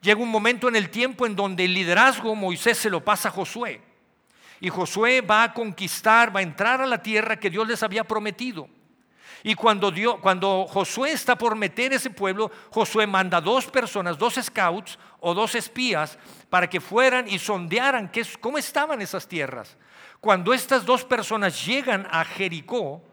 Llega 0.00 0.20
un 0.20 0.30
momento 0.30 0.68
en 0.68 0.76
el 0.76 0.90
tiempo 0.90 1.26
en 1.26 1.34
donde 1.34 1.64
el 1.64 1.74
liderazgo 1.74 2.34
Moisés 2.34 2.78
se 2.78 2.90
lo 2.90 3.04
pasa 3.04 3.28
a 3.28 3.32
Josué. 3.32 3.80
Y 4.60 4.68
Josué 4.68 5.20
va 5.20 5.42
a 5.42 5.52
conquistar, 5.52 6.34
va 6.34 6.40
a 6.40 6.44
entrar 6.44 6.80
a 6.80 6.86
la 6.86 7.02
tierra 7.02 7.38
que 7.38 7.50
Dios 7.50 7.66
les 7.66 7.82
había 7.82 8.04
prometido. 8.04 8.68
Y 9.46 9.54
cuando, 9.54 9.94
cuando 10.20 10.66
Josué 10.66 11.12
está 11.12 11.38
por 11.38 11.54
meter 11.54 11.92
ese 11.92 12.10
pueblo, 12.10 12.50
Josué 12.70 13.06
manda 13.06 13.40
dos 13.40 13.66
personas, 13.66 14.18
dos 14.18 14.34
scouts 14.42 14.98
o 15.20 15.34
dos 15.34 15.54
espías, 15.54 16.18
para 16.50 16.68
que 16.68 16.80
fueran 16.80 17.28
y 17.28 17.38
sondearan 17.38 18.10
qué, 18.10 18.26
cómo 18.40 18.58
estaban 18.58 19.00
esas 19.00 19.28
tierras. 19.28 19.76
Cuando 20.18 20.52
estas 20.52 20.84
dos 20.84 21.04
personas 21.04 21.64
llegan 21.64 22.08
a 22.10 22.24
Jericó, 22.24 23.04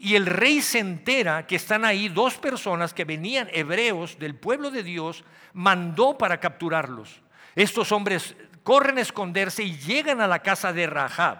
y 0.00 0.16
el 0.16 0.26
rey 0.26 0.62
se 0.62 0.80
entera 0.80 1.46
que 1.46 1.54
están 1.54 1.84
ahí 1.84 2.08
dos 2.08 2.38
personas 2.38 2.92
que 2.92 3.04
venían 3.04 3.48
hebreos 3.52 4.18
del 4.18 4.34
pueblo 4.34 4.68
de 4.72 4.82
Dios, 4.82 5.22
mandó 5.52 6.18
para 6.18 6.40
capturarlos. 6.40 7.22
Estos 7.54 7.92
hombres 7.92 8.34
corren 8.64 8.98
a 8.98 9.02
esconderse 9.02 9.62
y 9.62 9.78
llegan 9.78 10.20
a 10.20 10.26
la 10.26 10.40
casa 10.40 10.72
de 10.72 10.88
Rahab. 10.88 11.38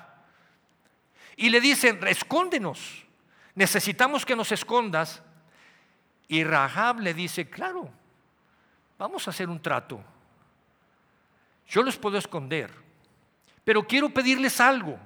Y 1.35 1.51
le 1.51 1.61
dicen, 1.61 1.99
escóndenos 2.07 3.03
necesitamos 3.55 4.25
que 4.25 4.37
nos 4.37 4.53
escondas. 4.53 5.23
Y 6.29 6.45
Rahab 6.45 7.01
le 7.01 7.15
dice, 7.15 7.49
claro, 7.49 7.91
vamos 8.99 9.27
a 9.27 9.31
hacer 9.31 9.49
un 9.49 9.61
trato. 9.61 10.03
Yo 11.69 11.83
les 11.83 11.97
puedo 11.97 12.19
esconder, 12.19 12.71
pero 13.65 13.87
quiero 13.87 14.09
pedirles 14.11 14.61
algo. 14.61 14.99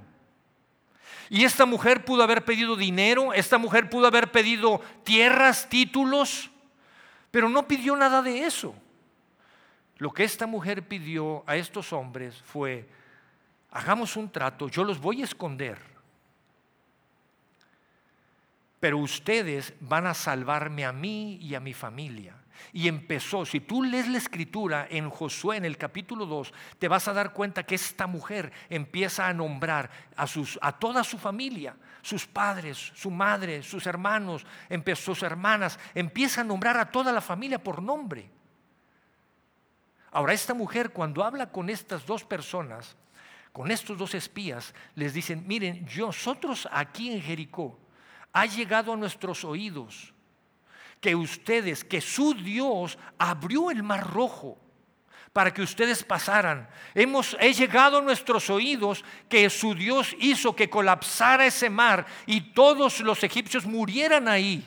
Y 1.28 1.44
esta 1.44 1.66
mujer 1.66 2.04
pudo 2.04 2.22
haber 2.22 2.44
pedido 2.44 2.76
dinero, 2.76 3.32
esta 3.32 3.58
mujer 3.58 3.90
pudo 3.90 4.06
haber 4.06 4.30
pedido 4.30 4.80
tierras, 5.02 5.68
títulos, 5.68 6.50
pero 7.30 7.48
no 7.48 7.66
pidió 7.66 7.96
nada 7.96 8.22
de 8.22 8.44
eso. 8.44 8.74
Lo 9.98 10.12
que 10.12 10.24
esta 10.24 10.46
mujer 10.46 10.86
pidió 10.86 11.42
a 11.46 11.56
estos 11.56 11.92
hombres 11.92 12.40
fue, 12.42 12.88
hagamos 13.70 14.16
un 14.16 14.30
trato, 14.30 14.68
yo 14.68 14.84
los 14.84 15.00
voy 15.00 15.22
a 15.22 15.24
esconder, 15.24 15.78
pero 18.80 18.98
ustedes 18.98 19.74
van 19.80 20.06
a 20.06 20.14
salvarme 20.14 20.84
a 20.84 20.92
mí 20.92 21.36
y 21.40 21.54
a 21.54 21.60
mi 21.60 21.72
familia. 21.72 22.36
Y 22.72 22.88
empezó, 22.88 23.44
si 23.44 23.60
tú 23.60 23.82
lees 23.82 24.08
la 24.08 24.18
escritura 24.18 24.86
en 24.90 25.10
Josué 25.10 25.56
en 25.56 25.64
el 25.64 25.76
capítulo 25.76 26.26
2, 26.26 26.52
te 26.78 26.88
vas 26.88 27.08
a 27.08 27.12
dar 27.12 27.32
cuenta 27.32 27.64
que 27.64 27.74
esta 27.74 28.06
mujer 28.06 28.52
empieza 28.68 29.28
a 29.28 29.34
nombrar 29.34 29.90
a, 30.16 30.26
sus, 30.26 30.58
a 30.62 30.72
toda 30.72 31.04
su 31.04 31.18
familia, 31.18 31.76
sus 32.02 32.26
padres, 32.26 32.92
su 32.94 33.10
madre, 33.10 33.62
sus 33.62 33.86
hermanos, 33.86 34.46
sus 34.94 35.22
hermanas, 35.22 35.78
empieza 35.94 36.40
a 36.40 36.44
nombrar 36.44 36.76
a 36.76 36.90
toda 36.90 37.12
la 37.12 37.20
familia 37.20 37.62
por 37.62 37.82
nombre. 37.82 38.30
Ahora, 40.10 40.32
esta 40.32 40.54
mujer 40.54 40.90
cuando 40.90 41.24
habla 41.24 41.50
con 41.50 41.68
estas 41.68 42.06
dos 42.06 42.24
personas, 42.24 42.96
con 43.52 43.70
estos 43.70 43.98
dos 43.98 44.14
espías, 44.14 44.74
les 44.94 45.12
dicen, 45.14 45.44
miren, 45.46 45.86
nosotros 45.96 46.68
aquí 46.70 47.12
en 47.12 47.22
Jericó 47.22 47.78
ha 48.32 48.46
llegado 48.46 48.92
a 48.92 48.96
nuestros 48.96 49.44
oídos 49.44 50.12
que 51.00 51.14
ustedes, 51.14 51.84
que 51.84 52.00
su 52.00 52.34
Dios 52.34 52.98
abrió 53.18 53.70
el 53.70 53.82
mar 53.82 54.10
rojo 54.10 54.58
para 55.32 55.52
que 55.52 55.62
ustedes 55.62 56.02
pasaran. 56.02 56.68
Hemos 56.94 57.36
he 57.38 57.52
llegado 57.52 57.98
a 57.98 58.02
nuestros 58.02 58.48
oídos 58.48 59.04
que 59.28 59.50
su 59.50 59.74
Dios 59.74 60.16
hizo 60.18 60.56
que 60.56 60.70
colapsara 60.70 61.46
ese 61.46 61.68
mar 61.68 62.06
y 62.24 62.40
todos 62.52 63.00
los 63.00 63.22
egipcios 63.22 63.66
murieran 63.66 64.28
ahí. 64.28 64.66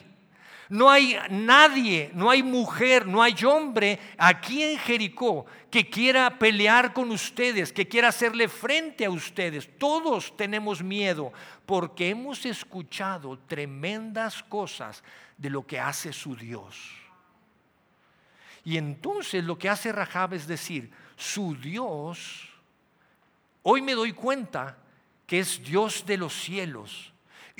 No 0.70 0.88
hay 0.88 1.16
nadie, 1.30 2.12
no 2.14 2.30
hay 2.30 2.44
mujer, 2.44 3.04
no 3.04 3.20
hay 3.20 3.34
hombre 3.44 3.98
aquí 4.16 4.62
en 4.62 4.78
Jericó 4.78 5.44
que 5.68 5.90
quiera 5.90 6.38
pelear 6.38 6.92
con 6.92 7.10
ustedes, 7.10 7.72
que 7.72 7.88
quiera 7.88 8.08
hacerle 8.08 8.46
frente 8.46 9.04
a 9.04 9.10
ustedes. 9.10 9.68
Todos 9.78 10.36
tenemos 10.36 10.80
miedo 10.80 11.32
porque 11.66 12.10
hemos 12.10 12.46
escuchado 12.46 13.36
tremendas 13.48 14.44
cosas 14.44 15.02
de 15.36 15.50
lo 15.50 15.66
que 15.66 15.80
hace 15.80 16.12
su 16.12 16.36
Dios. 16.36 16.76
Y 18.64 18.76
entonces 18.76 19.42
lo 19.42 19.58
que 19.58 19.68
hace 19.68 19.90
Rahab 19.90 20.34
es 20.34 20.46
decir, 20.46 20.92
su 21.16 21.56
Dios, 21.56 22.48
hoy 23.64 23.82
me 23.82 23.94
doy 23.94 24.12
cuenta 24.12 24.78
que 25.26 25.40
es 25.40 25.60
Dios 25.64 26.06
de 26.06 26.16
los 26.16 26.32
cielos 26.32 27.09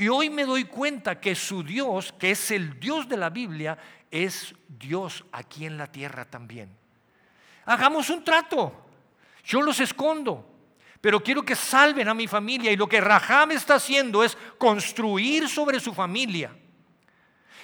y 0.00 0.08
hoy 0.08 0.30
me 0.30 0.46
doy 0.46 0.64
cuenta 0.64 1.20
que 1.20 1.34
su 1.34 1.62
Dios, 1.62 2.14
que 2.18 2.30
es 2.30 2.50
el 2.52 2.80
Dios 2.80 3.06
de 3.06 3.18
la 3.18 3.28
Biblia, 3.28 3.76
es 4.10 4.54
Dios 4.66 5.26
aquí 5.30 5.66
en 5.66 5.76
la 5.76 5.92
tierra 5.92 6.24
también. 6.24 6.74
Hagamos 7.66 8.08
un 8.08 8.24
trato. 8.24 8.72
Yo 9.44 9.60
los 9.60 9.78
escondo, 9.78 10.50
pero 11.02 11.22
quiero 11.22 11.42
que 11.42 11.54
salven 11.54 12.08
a 12.08 12.14
mi 12.14 12.26
familia. 12.26 12.72
Y 12.72 12.76
lo 12.76 12.88
que 12.88 12.98
Raham 12.98 13.50
está 13.50 13.74
haciendo 13.74 14.24
es 14.24 14.38
construir 14.56 15.50
sobre 15.50 15.78
su 15.78 15.92
familia. 15.92 16.50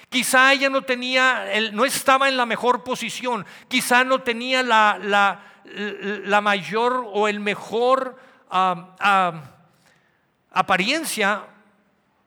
Quizá 0.07 0.53
ella 0.53 0.69
no 0.69 0.83
tenía, 0.83 1.47
no 1.73 1.85
estaba 1.85 2.29
en 2.29 2.37
la 2.37 2.45
mejor 2.45 2.83
posición, 2.83 3.47
quizá 3.67 4.03
no 4.03 4.21
tenía 4.21 4.61
la, 4.61 5.41
la, 5.65 6.41
mayor 6.41 7.03
o 7.11 7.27
el 7.27 7.39
mejor 7.39 8.15
ah, 8.51 8.95
ah, 8.99 9.41
apariencia 10.51 11.47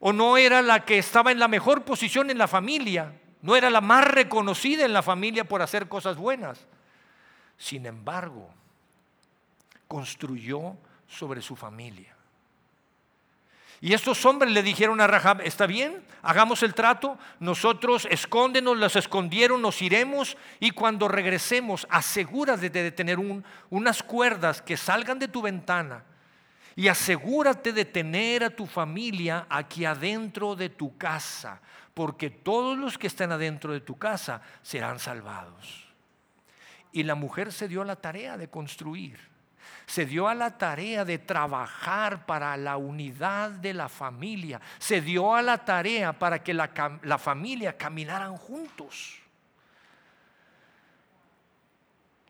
o 0.00 0.12
no 0.12 0.37
era 0.37 0.62
la 0.62 0.85
que 0.85 0.99
estaba 0.99 1.30
en 1.30 1.38
la 1.38 1.47
mejor 1.47 1.85
posición 1.85 2.30
en 2.30 2.38
la 2.38 2.49
familia, 2.49 3.12
no 3.42 3.54
era 3.54 3.71
la 3.71 3.80
más 3.80 4.04
reconocida 4.04 4.85
en 4.85 4.92
la 4.92 5.02
familia 5.02 5.45
por 5.45 5.62
hacer 5.62 5.88
cosas 5.88 6.16
buenas. 6.16 6.66
Sin 7.59 7.87
embargo, 7.87 8.49
construyó 9.87 10.76
sobre 11.07 11.42
su 11.42 11.54
familia. 11.54 12.16
Y 13.83 13.94
estos 13.94 14.24
hombres 14.27 14.53
le 14.53 14.62
dijeron 14.62 15.01
a 15.01 15.07
Rahab, 15.07 15.40
está 15.42 15.66
bien, 15.66 16.05
hagamos 16.22 16.62
el 16.62 16.74
trato, 16.74 17.18
nosotros 17.38 18.07
escóndenos, 18.11 18.77
los 18.77 18.96
escondieron, 18.96 19.62
nos 19.62 19.81
iremos 19.81 20.37
y 20.61 20.70
cuando 20.70 21.09
regresemos 21.09 21.87
asegúrate 21.90 22.68
de 22.68 22.92
tener 22.92 23.18
unas 23.70 24.03
cuerdas 24.03 24.61
que 24.61 24.77
salgan 24.77 25.18
de 25.18 25.29
tu 25.29 25.40
ventana 25.40 26.05
y 26.81 26.88
asegúrate 26.88 27.75
de 27.75 27.85
tener 27.85 28.43
a 28.43 28.49
tu 28.49 28.64
familia 28.64 29.45
aquí 29.51 29.85
adentro 29.85 30.57
de 30.57 30.71
tu 30.71 30.97
casa, 30.97 31.61
porque 31.93 32.31
todos 32.31 32.79
los 32.79 32.97
que 32.97 33.07
están 33.07 33.33
adentro 33.33 33.75
de 33.75 33.83
tu 33.83 33.99
casa 33.99 34.40
serán 34.62 34.99
salvados. 34.99 35.93
Y 36.90 37.03
la 37.03 37.14
mujer 37.14 37.53
se 37.53 37.69
dio 37.69 37.83
a 37.83 37.85
la 37.85 37.97
tarea 37.97 38.38
de 38.38 38.49
construir, 38.49 39.21
se 39.85 40.07
dio 40.07 40.27
a 40.27 40.35
la 40.35 40.57
tarea 40.57 41.05
de 41.05 41.19
trabajar 41.19 42.25
para 42.25 42.57
la 42.57 42.79
unidad 42.79 43.51
de 43.51 43.75
la 43.75 43.90
familia, 43.90 44.59
se 44.79 45.03
dio 45.03 45.35
a 45.35 45.43
la 45.43 45.59
tarea 45.59 46.19
para 46.19 46.43
que 46.43 46.55
la, 46.55 47.19
familia 47.19 47.77
caminaran 47.77 48.38
juntos. 48.38 49.19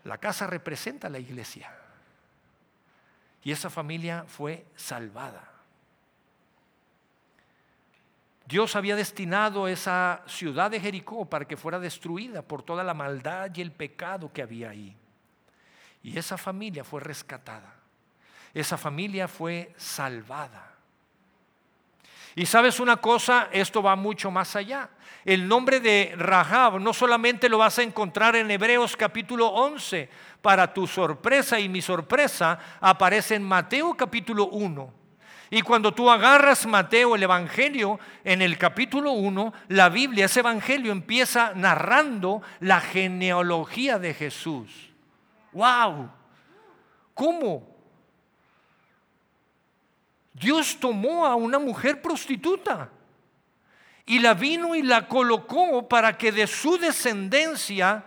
La 0.03 0.19
casa 0.19 0.49
representa 0.49 1.07
a 1.07 1.11
la 1.11 1.21
iglesia. 1.21 1.73
Y 3.42 3.53
esa 3.53 3.70
familia 3.70 4.24
fue 4.26 4.66
salvada. 4.76 5.50
Dios 8.46 8.74
había 8.74 8.96
destinado 8.96 9.68
esa 9.68 10.22
ciudad 10.26 10.70
de 10.70 10.81
Jericó 10.81 11.24
para 11.24 11.46
que 11.46 11.57
fuera 11.57 11.79
destruida 11.79 12.42
por 12.42 12.62
toda 12.62 12.83
la 12.83 12.94
maldad 12.94 13.50
y 13.55 13.61
el 13.61 13.70
pecado 13.70 14.33
que 14.33 14.42
había 14.42 14.70
ahí. 14.70 14.96
Y 16.03 16.18
esa 16.18 16.37
familia 16.37 16.83
fue 16.83 17.00
rescatada. 17.00 17.74
Esa 18.53 18.76
familia 18.76 19.29
fue 19.29 19.72
salvada. 19.76 20.69
Y 22.37 22.47
sabes 22.47 22.81
una 22.81 22.99
cosa, 22.99 23.49
esto 23.53 23.83
va 23.83 23.97
mucho 23.97 24.31
más 24.31 24.55
allá. 24.57 24.88
El 25.25 25.47
nombre 25.47 25.81
de 25.81 26.14
Rahab 26.16 26.81
no 26.81 26.93
solamente 26.93 27.49
lo 27.49 27.59
vas 27.59 27.79
a 27.79 27.83
encontrar 27.83 28.37
en 28.37 28.51
Hebreos 28.51 28.97
capítulo 28.97 29.49
11, 29.49 30.09
para 30.40 30.73
tu 30.73 30.87
sorpresa 30.87 31.61
y 31.61 31.69
mi 31.69 31.83
sorpresa 31.83 32.59
aparece 32.81 33.35
en 33.35 33.43
Mateo 33.43 33.95
capítulo 33.95 34.47
1. 34.49 35.01
Y 35.51 35.62
cuando 35.62 35.93
tú 35.93 36.09
agarras 36.09 36.64
Mateo, 36.64 37.16
el 37.16 37.25
Evangelio, 37.25 37.99
en 38.23 38.40
el 38.40 38.57
capítulo 38.57 39.11
1, 39.12 39.53
la 39.69 39.88
Biblia, 39.88 40.27
ese 40.27 40.40
Evangelio 40.40 40.93
empieza 40.93 41.53
narrando 41.55 42.40
la 42.61 42.81
genealogía 42.81 43.99
de 43.99 44.14
Jesús. 44.14 44.90
¡Wow! 45.53 46.09
¿Cómo? 47.14 47.69
Dios 50.40 50.79
tomó 50.81 51.26
a 51.26 51.35
una 51.35 51.59
mujer 51.59 52.00
prostituta 52.00 52.90
y 54.07 54.18
la 54.20 54.33
vino 54.33 54.74
y 54.74 54.83
la 54.83 55.07
colocó 55.07 55.87
para 55.87 56.16
que 56.16 56.33
de 56.33 56.46
su 56.46 56.79
descendencia 56.79 58.05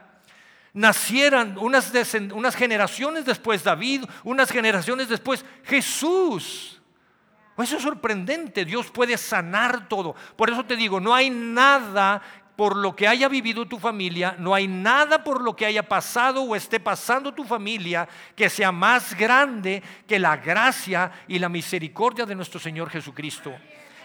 nacieran 0.74 1.60
unas, 1.60 1.94
unas 2.34 2.56
generaciones 2.56 3.26
después 3.26 3.64
David, 3.64 4.06
unas 4.24 4.52
generaciones 4.52 5.10
después 5.10 5.46
Jesús. 5.64 6.82
Eso 7.56 7.78
es 7.78 7.84
sorprendente, 7.84 8.66
Dios 8.66 8.90
puede 8.90 9.16
sanar 9.16 9.88
todo. 9.88 10.16
Por 10.36 10.50
eso 10.50 10.66
te 10.66 10.76
digo, 10.76 11.00
no 11.00 11.14
hay 11.14 11.30
nada 11.30 12.24
por 12.56 12.76
lo 12.76 12.96
que 12.96 13.08
haya 13.08 13.28
vivido 13.28 13.66
tu 13.66 13.80
familia, 13.80 14.36
no 14.38 14.54
hay 14.54 14.68
nada 14.68 15.24
por 15.24 15.42
lo 15.42 15.56
que 15.56 15.66
haya 15.66 15.84
pasado 15.84 16.44
o 16.44 16.56
esté 16.56 16.80
pasando 16.80 17.34
tu 17.34 17.44
familia 17.44 18.08
que 18.36 18.50
sea 18.50 18.72
más 18.72 19.16
grande 19.16 19.82
que 20.08 20.20
la 20.20 20.38
gracia 20.38 21.12
y 21.28 21.40
la 21.40 21.50
misericordia 21.50 22.26
de 22.26 22.36
nuestro 22.36 22.60
Señor 22.60 22.90
Jesucristo. 22.90 23.54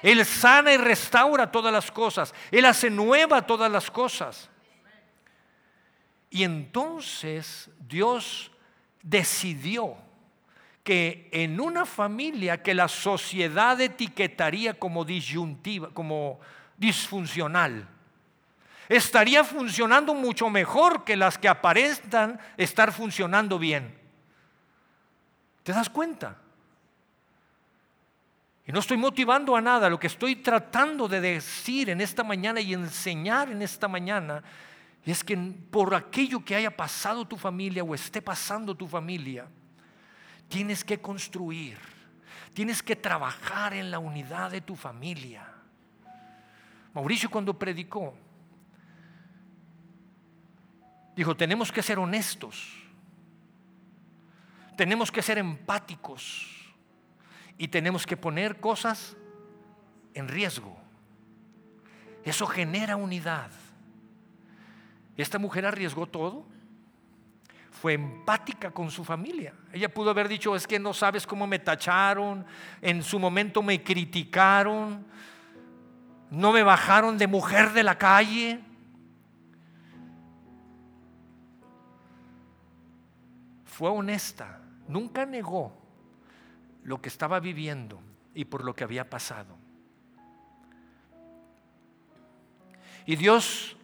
Él 0.03 0.25
sana 0.25 0.73
y 0.73 0.77
restaura 0.77 1.51
todas 1.51 1.73
las 1.73 1.91
cosas, 1.91 2.35
Él 2.51 2.65
hace 2.65 2.89
nueva 2.89 3.43
todas 3.43 3.71
las 3.71 3.91
cosas. 3.91 4.49
Y 6.31 6.45
entonces 6.45 7.71
Dios 7.81 8.51
decidió 9.03 9.97
que 10.85 11.29
en 11.33 11.61
una 11.61 11.85
familia 11.85 12.63
que 12.63 12.75
la 12.75 12.89
sociedad 12.89 13.79
etiquetaría 13.81 14.75
como 14.75 15.05
disyuntiva, 15.05 15.91
como 15.93 16.41
disfuncional, 16.79 17.89
estaría 18.89 19.45
funcionando 19.45 20.15
mucho 20.15 20.49
mejor 20.51 21.05
que 21.05 21.17
las 21.17 21.39
que 21.39 21.49
aparentan 21.49 22.41
estar 22.57 22.93
funcionando 22.93 23.59
bien. 23.59 23.97
¿Te 25.63 25.73
das 25.73 25.89
cuenta? 25.91 26.37
Y 28.67 28.73
no 28.73 28.81
estoy 28.81 28.97
motivando 28.97 29.57
a 29.57 29.61
nada, 29.61 29.89
lo 29.89 29.99
que 29.99 30.07
estoy 30.07 30.37
tratando 30.37 31.09
de 31.09 31.21
decir 31.21 31.91
en 31.91 32.01
esta 32.01 32.23
mañana 32.23 32.61
y 32.61 32.75
enseñar 32.75 33.51
en 33.51 33.63
esta 33.63 33.89
mañana 33.89 34.43
es 35.05 35.25
que 35.25 35.37
por 35.71 35.95
aquello 35.95 36.45
que 36.45 36.55
haya 36.55 36.77
pasado 36.77 37.27
tu 37.27 37.37
familia 37.37 37.83
o 37.83 37.95
esté 37.95 38.21
pasando 38.21 38.75
tu 38.75 38.87
familia, 38.87 39.47
tienes 40.49 40.85
que 40.85 41.01
construir 41.01 41.79
Tienes 42.59 42.83
que 42.83 42.97
trabajar 42.97 43.73
en 43.73 43.89
la 43.89 44.01
unidad 44.01 44.51
de 44.51 44.61
tu 44.61 44.75
familia. 44.75 45.47
Mauricio 46.93 47.31
cuando 47.31 47.57
predicó, 47.57 48.17
dijo, 51.19 51.37
tenemos 51.37 51.73
que 51.73 51.83
ser 51.83 51.99
honestos, 51.99 52.73
tenemos 54.77 55.11
que 55.11 55.21
ser 55.21 55.37
empáticos 55.37 56.47
y 57.59 57.67
tenemos 57.67 58.07
que 58.07 58.17
poner 58.17 58.61
cosas 58.61 59.17
en 60.15 60.29
riesgo. 60.29 60.79
Eso 62.23 62.47
genera 62.47 62.95
unidad. 62.95 63.51
Esta 65.17 65.41
mujer 65.41 65.67
arriesgó 65.67 66.07
todo. 66.07 66.47
Fue 67.73 67.95
empática 67.95 68.71
con 68.71 68.89
su 68.89 69.05
familia. 69.05 69.55
Ella 69.73 69.93
pudo 69.93 70.11
haber 70.11 70.29
dicho, 70.29 70.55
es 70.55 70.69
que 70.69 70.79
no 70.79 70.95
sabes 70.95 71.27
cómo 71.27 71.49
me 71.49 71.59
tacharon, 71.59 72.47
en 72.81 73.03
su 73.03 73.19
momento 73.19 73.61
me 73.61 73.83
criticaron, 73.83 75.05
no 76.31 76.53
me 76.53 76.63
bajaron 76.63 77.19
de 77.19 77.27
mujer 77.27 77.73
de 77.73 77.83
la 77.83 77.99
calle. 77.99 78.68
Fue 83.79 83.91
honesta, 83.91 84.61
nunca 84.89 85.25
negó 85.25 85.73
lo 86.83 87.01
que 87.01 87.09
estaba 87.09 87.39
viviendo 87.39 88.01
y 88.35 88.45
por 88.45 88.65
lo 88.65 88.75
que 88.75 88.83
había 88.83 89.09
pasado. 89.09 89.57
Y 93.07 93.15
Dios 93.15 93.77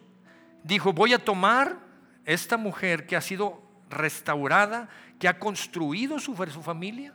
dijo, 0.65 0.91
voy 0.91 1.13
a 1.13 1.23
tomar 1.23 1.79
esta 2.25 2.57
mujer 2.57 3.07
que 3.07 3.15
ha 3.15 3.21
sido 3.21 3.63
restaurada, 3.89 4.89
que 5.17 5.29
ha 5.29 5.39
construido 5.39 6.19
su, 6.19 6.35
su 6.35 6.61
familia, 6.61 7.13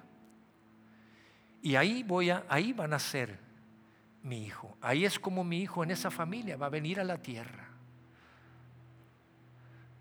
y 1.61 1.77
ahí 1.77 2.03
voy 2.03 2.31
a, 2.31 2.47
ahí 2.49 2.73
van 2.73 2.95
a 2.95 2.99
ser 2.99 3.39
mi 4.23 4.43
hijo. 4.47 4.75
Ahí 4.81 5.05
es 5.05 5.19
como 5.19 5.45
mi 5.45 5.61
hijo 5.61 5.85
en 5.85 5.91
esa 5.91 6.11
familia 6.11 6.57
va 6.57 6.65
a 6.65 6.71
venir 6.71 6.99
a 6.99 7.05
la 7.05 7.19
tierra. 7.19 7.69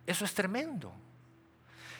Eso 0.07 0.23
es 0.23 0.33
tremendo. 0.33 0.93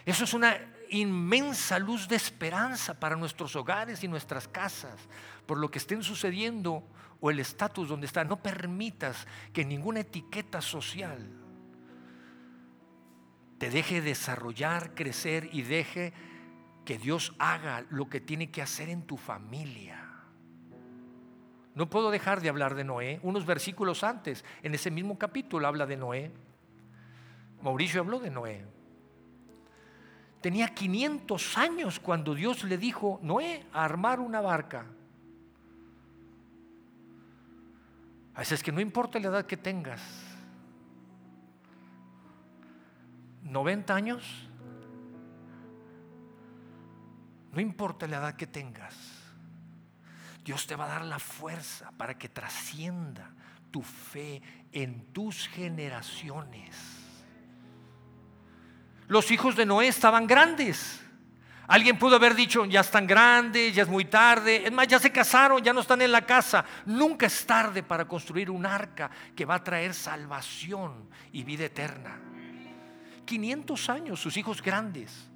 Eso 0.10 0.24
es 0.24 0.34
una 0.34 0.58
inmensa 0.90 1.78
luz 1.78 2.08
de 2.08 2.16
esperanza 2.16 3.00
para 3.00 3.16
nuestros 3.16 3.56
hogares 3.56 4.04
y 4.04 4.08
nuestras 4.08 4.48
casas, 4.48 5.00
por 5.46 5.60
lo 5.60 5.70
que 5.70 5.78
estén 5.78 6.02
sucediendo 6.02 6.84
o 7.22 7.30
el 7.30 7.40
estatus 7.40 7.90
donde 7.90 8.08
está. 8.08 8.24
No 8.24 8.42
permitas 8.42 9.28
que 9.54 9.64
ninguna 9.64 10.00
etiqueta 10.00 10.62
social 10.62 11.30
te 13.60 13.70
deje 13.70 14.02
desarrollar, 14.02 14.96
crecer 14.96 15.48
y 15.52 15.62
deje 15.62 16.12
que 16.86 16.98
Dios 16.98 17.36
haga 17.38 17.86
lo 17.92 18.10
que 18.10 18.20
tiene 18.20 18.50
que 18.50 18.64
hacer 18.64 18.90
en 18.90 19.04
tu 19.04 19.16
familia. 19.16 20.10
No 21.76 21.88
puedo 21.88 22.10
dejar 22.10 22.42
de 22.42 22.50
hablar 22.50 22.74
de 22.74 22.84
Noé. 22.84 23.20
Unos 23.22 23.46
versículos 23.46 24.04
antes, 24.04 24.44
en 24.64 24.74
ese 24.74 24.90
mismo 24.90 25.20
capítulo, 25.20 25.68
habla 25.68 25.86
de 25.86 25.98
Noé. 25.98 26.32
Mauricio 27.62 28.02
habló 28.02 28.20
de 28.20 28.32
Noé. 28.32 28.79
Tenía 30.42 30.70
500 30.70 31.58
años 31.58 32.00
cuando 32.00 32.34
Dios 32.34 32.64
le 32.64 32.78
dijo, 32.78 33.20
Noé, 33.22 33.66
a 33.74 33.84
armar 33.84 34.20
una 34.20 34.40
barca. 34.40 34.86
Así 38.36 38.54
es 38.54 38.64
que 38.64 38.72
no 38.72 38.80
importa 38.80 39.20
la 39.20 39.28
edad 39.28 39.46
que 39.46 39.58
tengas, 39.58 40.02
90 43.44 43.94
años, 43.94 44.24
no 47.52 47.60
importa 47.60 48.08
la 48.08 48.18
edad 48.18 48.36
que 48.36 48.48
tengas, 48.48 48.96
Dios 50.46 50.66
te 50.68 50.76
va 50.76 50.86
a 50.86 50.88
dar 50.88 51.06
la 51.06 51.20
fuerza 51.20 51.92
para 51.98 52.18
que 52.18 52.30
trascienda 52.30 53.34
tu 53.72 53.82
fe 53.82 54.42
en 54.72 55.12
tus 55.12 55.48
generaciones. 55.50 56.99
Los 59.10 59.32
hijos 59.32 59.56
de 59.56 59.66
Noé 59.66 59.88
estaban 59.88 60.28
grandes. 60.28 61.02
Alguien 61.68 61.98
pudo 62.00 62.16
haber 62.16 62.36
dicho, 62.36 62.64
ya 62.66 62.82
están 62.82 63.06
grandes, 63.06 63.76
ya 63.76 63.84
es 63.84 63.90
muy 63.90 64.06
tarde. 64.06 64.66
Es 64.66 64.72
más, 64.72 64.88
ya 64.88 65.00
se 65.00 65.12
casaron, 65.12 65.64
ya 65.64 65.74
no 65.74 65.82
están 65.82 66.02
en 66.02 66.12
la 66.12 66.26
casa. 66.26 66.64
Nunca 66.86 67.26
es 67.26 67.46
tarde 67.46 67.82
para 67.84 68.08
construir 68.08 68.52
un 68.52 68.66
arca 68.66 69.10
que 69.36 69.46
va 69.46 69.56
a 69.56 69.64
traer 69.64 69.96
salvación 69.96 71.10
y 71.32 71.44
vida 71.44 71.66
eterna. 71.66 72.20
500 73.26 73.90
años, 73.90 74.20
sus 74.20 74.38
hijos 74.38 74.62
grandes. 74.62 75.30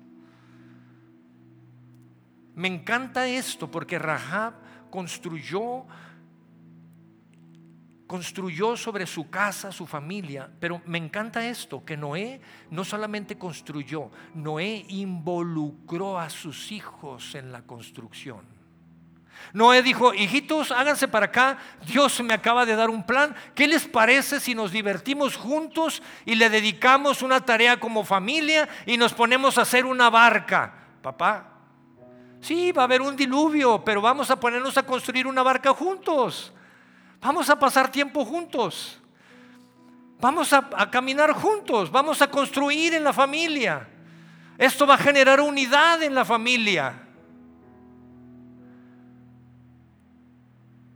Me 2.56 2.68
encanta 2.68 3.28
esto 3.28 3.70
porque 3.70 3.98
Rahab 3.98 4.54
construyó 4.92 5.86
construyó 8.14 8.78
sobre 8.78 9.08
su 9.08 9.32
casa, 9.32 9.72
su 9.72 9.88
familia, 9.88 10.48
pero 10.60 10.84
me 10.86 11.00
encanta 11.00 11.48
esto, 11.48 11.84
que 11.84 11.98
Noé 11.98 12.40
no 12.70 12.86
solamente 12.86 13.40
construyó, 13.40 14.12
Noé 14.36 14.86
involucró 14.90 16.20
a 16.20 16.30
sus 16.30 16.72
hijos 16.72 17.34
en 17.34 17.52
la 17.52 17.64
construcción. 17.64 18.42
Noé 19.52 19.82
dijo, 19.82 20.14
hijitos, 20.14 20.72
háganse 20.72 21.08
para 21.08 21.26
acá, 21.26 21.58
Dios 21.88 22.22
me 22.22 22.36
acaba 22.36 22.68
de 22.68 22.76
dar 22.76 22.92
un 22.92 23.04
plan, 23.04 23.36
¿qué 23.56 23.68
les 23.68 23.88
parece 23.88 24.40
si 24.40 24.54
nos 24.54 24.72
divertimos 24.72 25.36
juntos 25.36 26.04
y 26.24 26.36
le 26.36 26.52
dedicamos 26.52 27.24
una 27.24 27.44
tarea 27.44 27.80
como 27.80 28.04
familia 28.04 28.70
y 28.86 28.96
nos 28.96 29.12
ponemos 29.16 29.58
a 29.58 29.64
hacer 29.64 29.88
una 29.88 30.12
barca? 30.12 30.72
Papá, 31.02 31.50
sí, 32.42 32.72
va 32.72 32.84
a 32.84 32.86
haber 32.86 33.02
un 33.02 33.16
diluvio, 33.16 33.84
pero 33.84 34.02
vamos 34.02 34.30
a 34.30 34.40
ponernos 34.40 34.78
a 34.78 34.84
construir 34.84 35.26
una 35.26 35.42
barca 35.42 35.74
juntos. 35.74 36.54
Vamos 37.24 37.50
a 37.50 37.58
pasar 37.58 37.90
tiempo 37.90 38.26
juntos. 38.26 39.00
Vamos 40.20 40.52
a, 40.52 40.92
caminar 40.92 41.32
juntos. 41.32 41.90
Vamos 41.90 42.22
a 42.22 42.30
construir 42.30 42.94
en 42.94 43.04
la 43.04 43.14
familia. 43.14 43.88
Esto 44.58 44.86
va 44.86 44.96
a 44.96 44.98
generar 44.98 45.40
unidad 45.40 46.04
en 46.04 46.14
la 46.14 46.26
familia. 46.26 47.02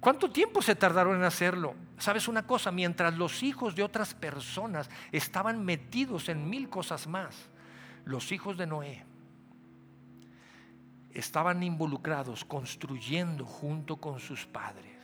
¿Cuánto 0.02 0.30
tiempo 0.30 0.62
se 0.62 0.76
tardaron 0.76 1.16
en 1.16 1.24
hacerlo? 1.24 1.76
¿Sabes 1.98 2.28
una 2.28 2.46
cosa? 2.46 2.72
Mientras 2.72 3.14
los 3.16 3.42
hijos 3.42 3.74
de 3.74 3.84
otras 3.84 4.14
personas 4.14 4.90
estaban 5.14 5.64
metidos 5.64 6.28
en 6.28 6.50
mil 6.50 6.70
cosas 6.70 7.08
más, 7.08 7.36
los 8.04 8.34
hijos 8.34 8.58
de 8.58 8.68
Noé 8.68 9.06
estaban 11.12 11.64
involucrados 11.64 12.44
construyendo 12.44 13.46
junto 13.46 13.96
con 13.96 14.20
sus 14.20 14.46
padres. 14.46 14.97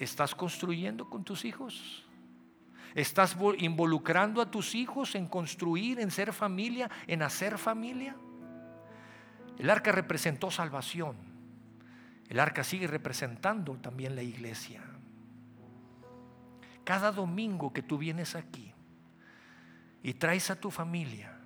¿Estás 0.00 0.34
construyendo 0.34 1.10
con 1.10 1.24
tus 1.24 1.44
hijos? 1.44 2.06
¿Estás 2.94 3.36
involucrando 3.58 4.40
a 4.40 4.50
tus 4.50 4.74
hijos 4.74 5.14
en 5.14 5.26
construir, 5.26 6.00
en 6.00 6.10
ser 6.10 6.32
familia, 6.32 6.90
en 7.06 7.22
hacer 7.22 7.58
familia? 7.58 8.16
El 9.58 9.68
arca 9.68 9.92
representó 9.92 10.50
salvación. 10.50 11.16
El 12.30 12.40
arca 12.40 12.64
sigue 12.64 12.86
representando 12.86 13.76
también 13.76 14.16
la 14.16 14.22
iglesia. 14.22 14.82
Cada 16.82 17.12
domingo 17.12 17.70
que 17.70 17.82
tú 17.82 17.98
vienes 17.98 18.34
aquí 18.34 18.72
y 20.02 20.14
traes 20.14 20.50
a 20.50 20.58
tu 20.58 20.70
familia, 20.70 21.38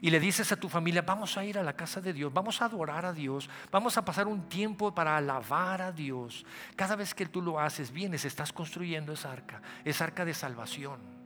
y 0.00 0.10
le 0.10 0.20
dices 0.20 0.52
a 0.52 0.56
tu 0.56 0.68
familia, 0.68 1.02
vamos 1.02 1.36
a 1.36 1.44
ir 1.44 1.58
a 1.58 1.62
la 1.62 1.74
casa 1.74 2.00
de 2.00 2.12
Dios, 2.12 2.32
vamos 2.32 2.62
a 2.62 2.66
adorar 2.66 3.04
a 3.04 3.12
Dios, 3.12 3.48
vamos 3.70 3.96
a 3.96 4.04
pasar 4.04 4.26
un 4.26 4.48
tiempo 4.48 4.94
para 4.94 5.16
alabar 5.16 5.82
a 5.82 5.92
Dios. 5.92 6.44
Cada 6.76 6.96
vez 6.96 7.14
que 7.14 7.26
tú 7.26 7.42
lo 7.42 7.58
haces, 7.58 7.90
vienes, 7.90 8.24
estás 8.24 8.52
construyendo 8.52 9.12
esa 9.12 9.32
arca, 9.32 9.60
esa 9.84 10.04
arca 10.04 10.24
de 10.24 10.34
salvación. 10.34 11.18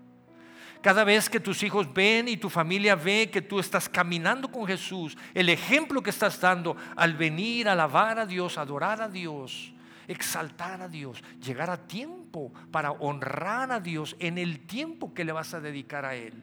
Cada 0.82 1.04
vez 1.04 1.30
que 1.30 1.38
tus 1.38 1.62
hijos 1.62 1.92
ven 1.94 2.26
y 2.26 2.36
tu 2.36 2.50
familia 2.50 2.96
ve 2.96 3.30
que 3.30 3.40
tú 3.40 3.60
estás 3.60 3.88
caminando 3.88 4.50
con 4.50 4.66
Jesús, 4.66 5.16
el 5.32 5.48
ejemplo 5.48 6.02
que 6.02 6.10
estás 6.10 6.40
dando 6.40 6.76
al 6.96 7.14
venir 7.14 7.68
a 7.68 7.72
alabar 7.72 8.18
a 8.18 8.26
Dios, 8.26 8.58
adorar 8.58 9.00
a 9.00 9.08
Dios, 9.08 9.72
exaltar 10.08 10.82
a 10.82 10.88
Dios, 10.88 11.22
llegar 11.40 11.70
a 11.70 11.86
tiempo 11.86 12.52
para 12.72 12.90
honrar 12.90 13.70
a 13.70 13.78
Dios 13.78 14.16
en 14.18 14.38
el 14.38 14.66
tiempo 14.66 15.14
que 15.14 15.24
le 15.24 15.30
vas 15.30 15.54
a 15.54 15.60
dedicar 15.60 16.04
a 16.04 16.16
Él. 16.16 16.42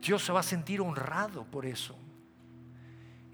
Dios 0.00 0.24
se 0.24 0.32
va 0.32 0.40
a 0.40 0.44
sentir 0.44 0.80
honrado 0.80 1.44
por 1.44 1.66
eso. 1.66 1.96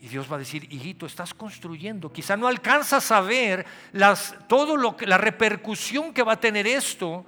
Y 0.01 0.09
Dios 0.09 0.31
va 0.31 0.37
a 0.37 0.39
decir, 0.39 0.71
hijito, 0.71 1.07
estás 1.07 1.33
construyendo. 1.33 2.13
Quizá 2.13 2.37
no 2.37 2.47
alcanzas 2.47 3.11
a 3.11 3.23
ver 3.23 3.65
las, 3.93 4.37
todo 4.49 4.77
lo 4.77 4.97
que, 4.97 5.07
la 5.07 5.17
repercusión 5.17 6.13
que 6.13 6.23
va 6.23 6.35
a 6.35 6.41
tener 6.41 6.67
esto, 6.67 7.25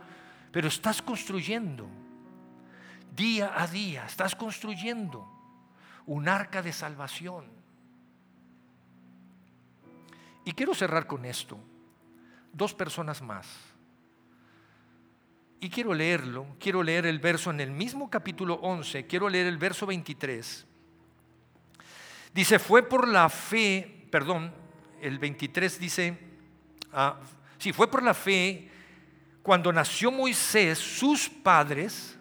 pero 0.53 0.69
estás 0.69 1.01
construyendo. 1.01 1.89
Día 3.15 3.53
a 3.57 3.67
día, 3.67 4.05
estás 4.05 4.35
construyendo 4.35 5.27
un 6.05 6.29
arca 6.29 6.61
de 6.61 6.73
salvación. 6.73 7.47
Y 10.45 10.53
quiero 10.53 10.75
cerrar 10.75 11.07
con 11.07 11.25
esto. 11.25 11.59
Dos 12.53 12.75
personas 12.75 13.23
más. 13.23 13.47
Y 15.61 15.71
quiero 15.71 15.95
leerlo, 15.95 16.47
quiero 16.61 16.83
leer 16.83 17.07
el 17.07 17.19
verso 17.19 17.51
en 17.51 17.61
el 17.61 17.71
mismo 17.71 18.11
capítulo 18.11 18.55
11, 18.63 19.07
quiero 19.07 19.29
leer 19.29 19.47
el 19.47 19.57
verso 19.57 19.87
23. 19.87 20.67
Dice, 22.35 22.59
fue 22.59 22.83
por 22.83 23.09
la 23.09 23.29
fe, 23.29 24.07
perdón, 24.11 24.53
el 25.01 25.19
23 25.19 25.79
dice, 25.81 26.19
ah, 26.93 27.19
sí, 27.59 27.73
fue 27.73 27.91
por 27.91 28.03
la 28.03 28.13
fe 28.13 28.71
cuando 29.43 29.73
nació 29.73 30.11
Moisés, 30.11 30.79
sus 30.79 31.29
padres 31.29 32.19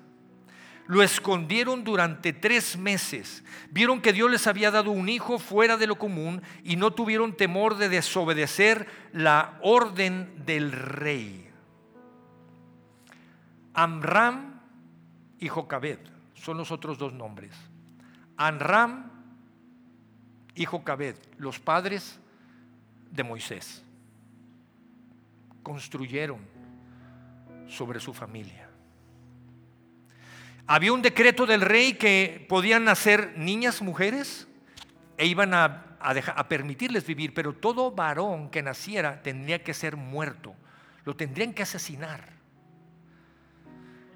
lo 0.88 1.02
escondieron 1.02 1.84
durante 1.84 2.34
tres 2.34 2.78
meses. 2.78 3.44
Vieron 3.72 4.02
que 4.02 4.14
Dios 4.14 4.30
les 4.30 4.48
había 4.48 4.72
dado 4.72 4.92
un 4.92 5.10
hijo 5.10 5.40
fuera 5.40 5.78
de 5.78 5.88
lo 5.88 5.98
común 5.98 6.42
y 6.64 6.76
no 6.76 6.92
tuvieron 6.92 7.36
temor 7.36 7.78
de 7.78 7.90
desobedecer 7.90 8.88
la 9.12 9.58
orden 9.64 10.46
del 10.46 10.72
rey. 10.72 11.45
Amram 13.76 14.62
y 15.38 15.50
Jocabed 15.50 16.00
son 16.34 16.58
los 16.58 16.72
otros 16.72 16.98
dos 16.98 17.14
nombres. 17.14 17.52
Amram 18.38 19.12
y 20.56 20.64
Jocabed, 20.64 21.16
los 21.38 21.60
padres 21.60 22.20
de 23.12 23.24
Moisés, 23.24 23.84
construyeron 25.62 26.40
sobre 27.68 28.00
su 28.00 28.14
familia. 28.14 28.70
Había 30.68 30.94
un 30.94 31.02
decreto 31.02 31.46
del 31.46 31.62
rey 31.62 31.94
que 31.94 32.46
podían 32.48 32.86
nacer 32.86 33.38
niñas, 33.38 33.82
mujeres, 33.82 34.48
e 35.18 35.28
iban 35.28 35.54
a, 35.54 35.98
a 36.00 36.48
permitirles 36.48 37.06
vivir, 37.06 37.34
pero 37.34 37.54
todo 37.54 37.92
varón 37.92 38.50
que 38.50 38.64
naciera 38.64 39.22
tendría 39.22 39.64
que 39.64 39.74
ser 39.74 39.98
muerto, 39.98 40.56
lo 41.04 41.16
tendrían 41.16 41.54
que 41.54 41.64
asesinar. 41.64 42.35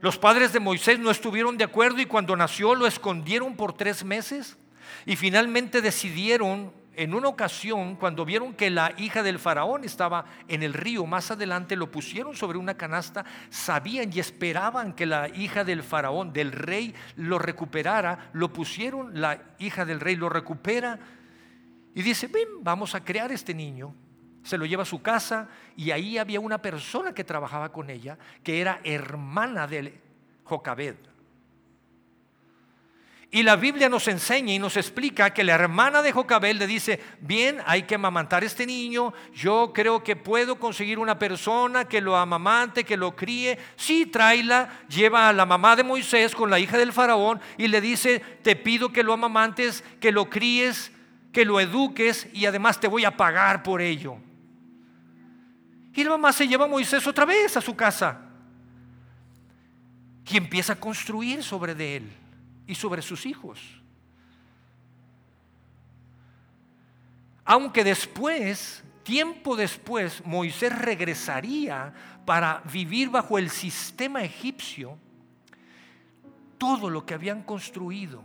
Los 0.01 0.17
padres 0.17 0.53
de 0.53 0.59
Moisés 0.59 0.99
no 0.99 1.11
estuvieron 1.11 1.57
de 1.57 1.65
acuerdo 1.65 1.99
y 1.99 2.05
cuando 2.05 2.35
nació 2.35 2.73
lo 2.73 2.87
escondieron 2.87 3.55
por 3.55 3.73
tres 3.73 4.03
meses 4.05 4.57
y 5.05 5.15
finalmente 5.15 5.81
decidieron 5.81 6.71
en 6.95 7.13
una 7.13 7.29
ocasión, 7.29 7.95
cuando 7.95 8.25
vieron 8.25 8.53
que 8.53 8.69
la 8.69 8.93
hija 8.97 9.23
del 9.23 9.39
faraón 9.39 9.85
estaba 9.85 10.25
en 10.49 10.63
el 10.63 10.73
río, 10.73 11.05
más 11.05 11.31
adelante 11.31 11.77
lo 11.77 11.89
pusieron 11.89 12.35
sobre 12.35 12.57
una 12.57 12.75
canasta, 12.75 13.23
sabían 13.49 14.11
y 14.13 14.19
esperaban 14.19 14.91
que 14.91 15.05
la 15.05 15.29
hija 15.29 15.63
del 15.63 15.81
faraón, 15.81 16.33
del 16.33 16.51
rey, 16.51 16.93
lo 17.15 17.39
recuperara, 17.39 18.29
lo 18.33 18.51
pusieron, 18.51 19.21
la 19.21 19.41
hija 19.59 19.85
del 19.85 20.01
rey 20.01 20.17
lo 20.17 20.27
recupera 20.27 20.99
y 21.95 22.01
dice, 22.01 22.27
ven, 22.27 22.47
vamos 22.61 22.95
a 22.95 23.03
crear 23.03 23.31
este 23.31 23.53
niño. 23.53 23.95
Se 24.49 24.57
lo 24.57 24.65
lleva 24.65 24.81
a 24.81 24.85
su 24.87 24.99
casa 24.99 25.47
y 25.77 25.91
ahí 25.91 26.17
había 26.17 26.39
una 26.39 26.59
persona 26.59 27.13
que 27.13 27.23
trabajaba 27.23 27.71
con 27.71 27.87
ella, 27.91 28.17
que 28.43 28.59
era 28.59 28.81
hermana 28.83 29.67
de 29.67 30.01
Jocabed. 30.43 30.95
Y 33.29 33.43
la 33.43 33.57
Biblia 33.57 33.89
nos 33.89 34.07
enseña 34.07 34.51
y 34.51 34.57
nos 34.57 34.75
explica 34.75 35.31
que 35.35 35.43
la 35.43 35.53
hermana 35.53 36.01
de 36.01 36.11
Jocabel 36.11 36.57
le 36.57 36.65
dice, 36.65 36.99
bien, 37.21 37.59
hay 37.67 37.83
que 37.83 37.93
amamantar 37.93 38.43
este 38.43 38.65
niño, 38.65 39.13
yo 39.35 39.71
creo 39.71 40.03
que 40.03 40.15
puedo 40.15 40.55
conseguir 40.55 40.97
una 40.97 41.19
persona 41.19 41.85
que 41.85 42.01
lo 42.01 42.17
amamante, 42.17 42.83
que 42.83 42.97
lo 42.97 43.15
críe. 43.15 43.59
Sí, 43.75 44.07
tráela, 44.07 44.79
lleva 44.89 45.29
a 45.29 45.33
la 45.33 45.45
mamá 45.45 45.75
de 45.75 45.83
Moisés 45.83 46.33
con 46.33 46.49
la 46.49 46.57
hija 46.57 46.79
del 46.79 46.91
faraón 46.91 47.39
y 47.55 47.67
le 47.67 47.81
dice, 47.81 48.19
te 48.41 48.55
pido 48.55 48.91
que 48.91 49.03
lo 49.03 49.13
amamantes, 49.13 49.83
que 49.99 50.11
lo 50.11 50.27
críes, 50.27 50.91
que 51.31 51.45
lo 51.45 51.59
eduques 51.59 52.27
y 52.33 52.47
además 52.47 52.79
te 52.79 52.87
voy 52.87 53.05
a 53.05 53.15
pagar 53.15 53.61
por 53.61 53.79
ello. 53.79 54.17
Y 55.93 56.03
la 56.03 56.11
mamá 56.11 56.31
se 56.31 56.47
lleva 56.47 56.65
a 56.65 56.67
Moisés 56.67 57.05
otra 57.07 57.25
vez 57.25 57.57
a 57.57 57.61
su 57.61 57.75
casa 57.75 58.19
y 60.29 60.37
empieza 60.37 60.73
a 60.73 60.79
construir 60.79 61.43
sobre 61.43 61.73
de 61.73 61.97
él 61.97 62.11
y 62.67 62.75
sobre 62.75 63.01
sus 63.01 63.25
hijos. 63.25 63.59
Aunque 67.43 67.83
después, 67.83 68.83
tiempo 69.01 69.55
después, 69.55 70.23
Moisés 70.23 70.77
regresaría 70.77 71.93
para 72.25 72.61
vivir 72.71 73.09
bajo 73.09 73.39
el 73.39 73.49
sistema 73.49 74.21
egipcio, 74.23 74.99
todo 76.59 76.91
lo 76.91 77.07
que 77.07 77.15
habían 77.15 77.41
construido, 77.41 78.21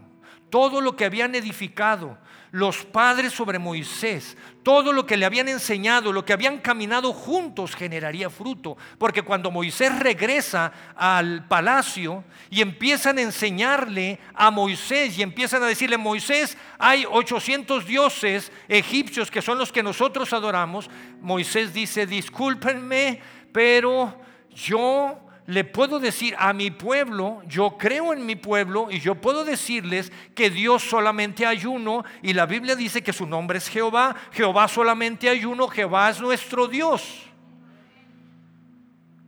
todo 0.50 0.82
lo 0.82 0.94
que 0.94 1.06
habían 1.06 1.34
edificado, 1.34 2.18
los 2.54 2.84
padres 2.84 3.32
sobre 3.32 3.58
Moisés, 3.58 4.36
todo 4.62 4.92
lo 4.92 5.04
que 5.04 5.16
le 5.16 5.26
habían 5.26 5.48
enseñado, 5.48 6.12
lo 6.12 6.24
que 6.24 6.32
habían 6.32 6.58
caminado 6.58 7.12
juntos 7.12 7.74
generaría 7.74 8.30
fruto. 8.30 8.76
Porque 8.96 9.22
cuando 9.22 9.50
Moisés 9.50 9.98
regresa 9.98 10.72
al 10.94 11.48
palacio 11.48 12.22
y 12.50 12.62
empiezan 12.62 13.18
a 13.18 13.22
enseñarle 13.22 14.20
a 14.34 14.52
Moisés 14.52 15.18
y 15.18 15.22
empiezan 15.22 15.64
a 15.64 15.66
decirle, 15.66 15.98
Moisés, 15.98 16.56
hay 16.78 17.04
800 17.10 17.86
dioses 17.86 18.52
egipcios 18.68 19.32
que 19.32 19.42
son 19.42 19.58
los 19.58 19.72
que 19.72 19.82
nosotros 19.82 20.32
adoramos, 20.32 20.88
Moisés 21.20 21.74
dice, 21.74 22.06
discúlpenme, 22.06 23.20
pero 23.52 24.16
yo 24.54 25.18
le 25.46 25.64
puedo 25.64 26.00
decir 26.00 26.34
a 26.38 26.52
mi 26.54 26.70
pueblo, 26.70 27.42
yo 27.46 27.76
creo 27.76 28.14
en 28.14 28.24
mi 28.24 28.34
pueblo 28.34 28.88
y 28.90 29.00
yo 29.00 29.14
puedo 29.14 29.44
decirles 29.44 30.10
que 30.34 30.48
Dios 30.48 30.82
solamente 30.82 31.44
hay 31.44 31.66
uno 31.66 32.02
y 32.22 32.32
la 32.32 32.46
Biblia 32.46 32.74
dice 32.74 33.02
que 33.02 33.12
su 33.12 33.26
nombre 33.26 33.58
es 33.58 33.68
Jehová, 33.68 34.16
Jehová 34.32 34.68
solamente 34.68 35.28
hay 35.28 35.44
uno, 35.44 35.68
Jehová 35.68 36.08
es 36.08 36.20
nuestro 36.20 36.66
Dios. 36.66 37.24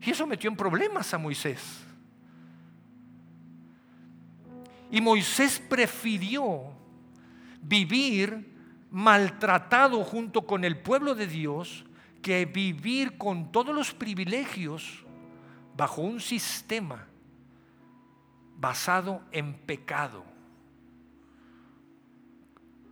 Y 0.00 0.10
eso 0.10 0.26
metió 0.26 0.48
en 0.48 0.56
problemas 0.56 1.12
a 1.12 1.18
Moisés. 1.18 1.60
Y 4.90 5.00
Moisés 5.00 5.60
prefirió 5.68 6.72
vivir 7.60 8.54
maltratado 8.90 10.02
junto 10.04 10.46
con 10.46 10.64
el 10.64 10.78
pueblo 10.78 11.14
de 11.14 11.26
Dios 11.26 11.84
que 12.22 12.46
vivir 12.46 13.18
con 13.18 13.52
todos 13.52 13.74
los 13.74 13.92
privilegios 13.92 15.05
bajo 15.76 16.00
un 16.00 16.20
sistema 16.20 17.06
basado 18.56 19.22
en 19.30 19.52
pecado, 19.52 20.24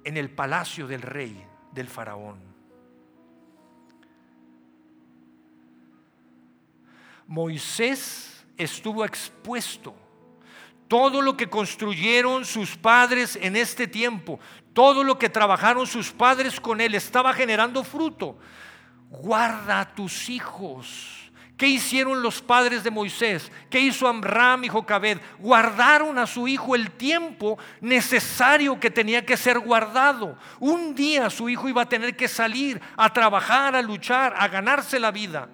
en 0.05 0.19
el 0.19 0.31
palacio 0.31 0.87
del 0.87 1.01
rey, 1.01 1.47
del 1.73 1.89
faraón. 1.89 2.39
Moisés 7.27 8.45
estuvo 8.59 9.05
expuesto. 9.05 9.95
Todo 10.87 11.23
lo 11.23 11.35
que 11.35 11.49
construyeron 11.49 12.45
sus 12.45 12.77
padres 12.77 13.39
en 13.41 13.57
este 13.57 13.89
tiempo, 13.89 14.39
todo 14.75 15.03
lo 15.03 15.19
que 15.19 15.31
trabajaron 15.31 15.87
sus 15.87 16.13
padres 16.13 16.61
con 16.61 16.83
él, 16.83 16.95
estaba 16.95 17.33
generando 17.33 17.83
fruto. 17.83 18.37
Guarda 19.09 19.81
a 19.81 19.95
tus 19.95 20.29
hijos 20.29 21.24
¿Qué 21.65 21.71
hicieron 21.71 22.21
los 22.21 22.43
padres 22.43 22.85
de 22.85 22.91
Moisés? 22.91 23.51
¿Qué 23.71 23.81
hizo 23.81 24.07
Amram 24.07 24.65
y 24.65 24.69
Jocabed? 24.69 25.17
Guardaron 25.39 26.19
a 26.19 26.27
su 26.27 26.47
hijo 26.47 26.75
el 26.75 26.91
tiempo 26.91 27.59
necesario 27.81 28.79
que 28.79 28.91
tenía 28.91 29.25
que 29.25 29.39
ser 29.39 29.59
guardado. 29.61 30.37
Un 30.61 30.95
día 30.95 31.31
su 31.31 31.49
hijo 31.49 31.67
iba 31.67 31.81
a 31.81 31.89
tener 31.89 32.15
que 32.17 32.29
salir 32.29 32.79
a 32.99 33.11
trabajar, 33.11 33.75
a 33.75 33.81
luchar, 33.81 34.35
a 34.37 34.47
ganarse 34.49 35.01
la 35.01 35.11
vida. 35.11 35.49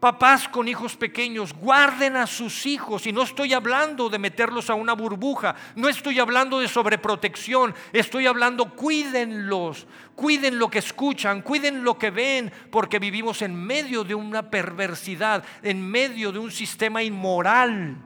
Papás 0.00 0.48
con 0.48 0.68
hijos 0.68 0.96
pequeños, 0.96 1.52
guarden 1.52 2.14
a 2.16 2.28
sus 2.28 2.66
hijos. 2.66 3.06
Y 3.08 3.12
no 3.12 3.22
estoy 3.22 3.52
hablando 3.52 4.08
de 4.08 4.18
meterlos 4.18 4.70
a 4.70 4.74
una 4.74 4.92
burbuja, 4.92 5.56
no 5.74 5.88
estoy 5.88 6.20
hablando 6.20 6.60
de 6.60 6.68
sobreprotección, 6.68 7.74
estoy 7.92 8.28
hablando 8.28 8.76
cuídenlos, 8.76 9.88
cuiden 10.14 10.56
lo 10.58 10.70
que 10.70 10.78
escuchan, 10.78 11.42
cuiden 11.42 11.82
lo 11.82 11.98
que 11.98 12.10
ven, 12.10 12.52
porque 12.70 13.00
vivimos 13.00 13.42
en 13.42 13.56
medio 13.56 14.04
de 14.04 14.14
una 14.14 14.48
perversidad, 14.50 15.42
en 15.62 15.84
medio 15.84 16.30
de 16.30 16.38
un 16.38 16.52
sistema 16.52 17.02
inmoral. 17.02 17.96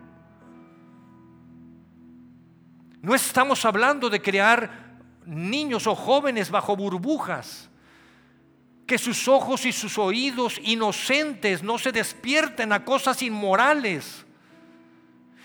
No 3.03 3.15
estamos 3.15 3.67
hablando 3.67 4.09
de 4.09 4.23
crear 4.23 4.97
niños 5.27 5.87
o 5.87 5.95
jóvenes 5.95 6.51
bajo 6.51 6.75
burbujas 6.75 7.69
que 8.87 8.99
sus 8.99 9.29
ojos 9.29 9.64
y 9.64 9.73
sus 9.73 9.99
oídos 9.99 10.61
inocentes 10.62 11.62
no 11.62 11.79
se 11.79 11.92
despierten 11.92 12.73
a 12.73 12.85
cosas 12.85 13.23
inmorales. 13.23 14.25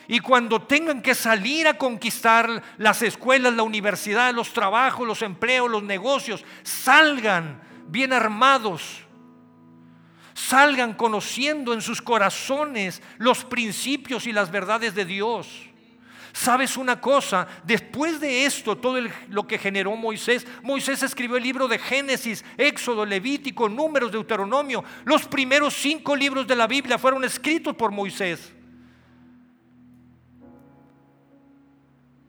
Y 0.07 0.19
cuando 0.19 0.61
tengan 0.61 1.01
que 1.01 1.13
salir 1.13 1.67
a 1.67 1.77
conquistar 1.77 2.63
las 2.77 3.01
escuelas, 3.01 3.53
la 3.53 3.63
universidad, 3.63 4.33
los 4.33 4.53
trabajos, 4.53 5.05
los 5.05 5.21
empleos, 5.21 5.69
los 5.69 5.83
negocios, 5.83 6.45
salgan 6.63 7.61
bien 7.87 8.13
armados. 8.13 9.03
Salgan 10.33 10.93
conociendo 10.93 11.73
en 11.73 11.81
sus 11.81 12.01
corazones 12.01 13.01
los 13.17 13.43
principios 13.43 14.27
y 14.27 14.31
las 14.31 14.49
verdades 14.49 14.95
de 14.95 15.03
Dios. 15.03 15.67
¿Sabes 16.37 16.77
una 16.77 17.01
cosa? 17.01 17.47
Después 17.63 18.19
de 18.19 18.45
esto, 18.45 18.77
todo 18.77 18.99
lo 19.29 19.47
que 19.47 19.57
generó 19.57 19.95
Moisés, 19.95 20.45
Moisés 20.61 21.01
escribió 21.01 21.37
el 21.37 21.43
libro 21.43 21.67
de 21.67 21.79
Génesis, 21.79 22.45
Éxodo, 22.57 23.05
Levítico, 23.05 23.67
Números, 23.67 24.11
Deuteronomio. 24.11 24.83
Los 25.03 25.27
primeros 25.27 25.73
cinco 25.73 26.15
libros 26.15 26.45
de 26.45 26.55
la 26.55 26.67
Biblia 26.67 26.99
fueron 26.99 27.23
escritos 27.23 27.75
por 27.75 27.91
Moisés. 27.91 28.53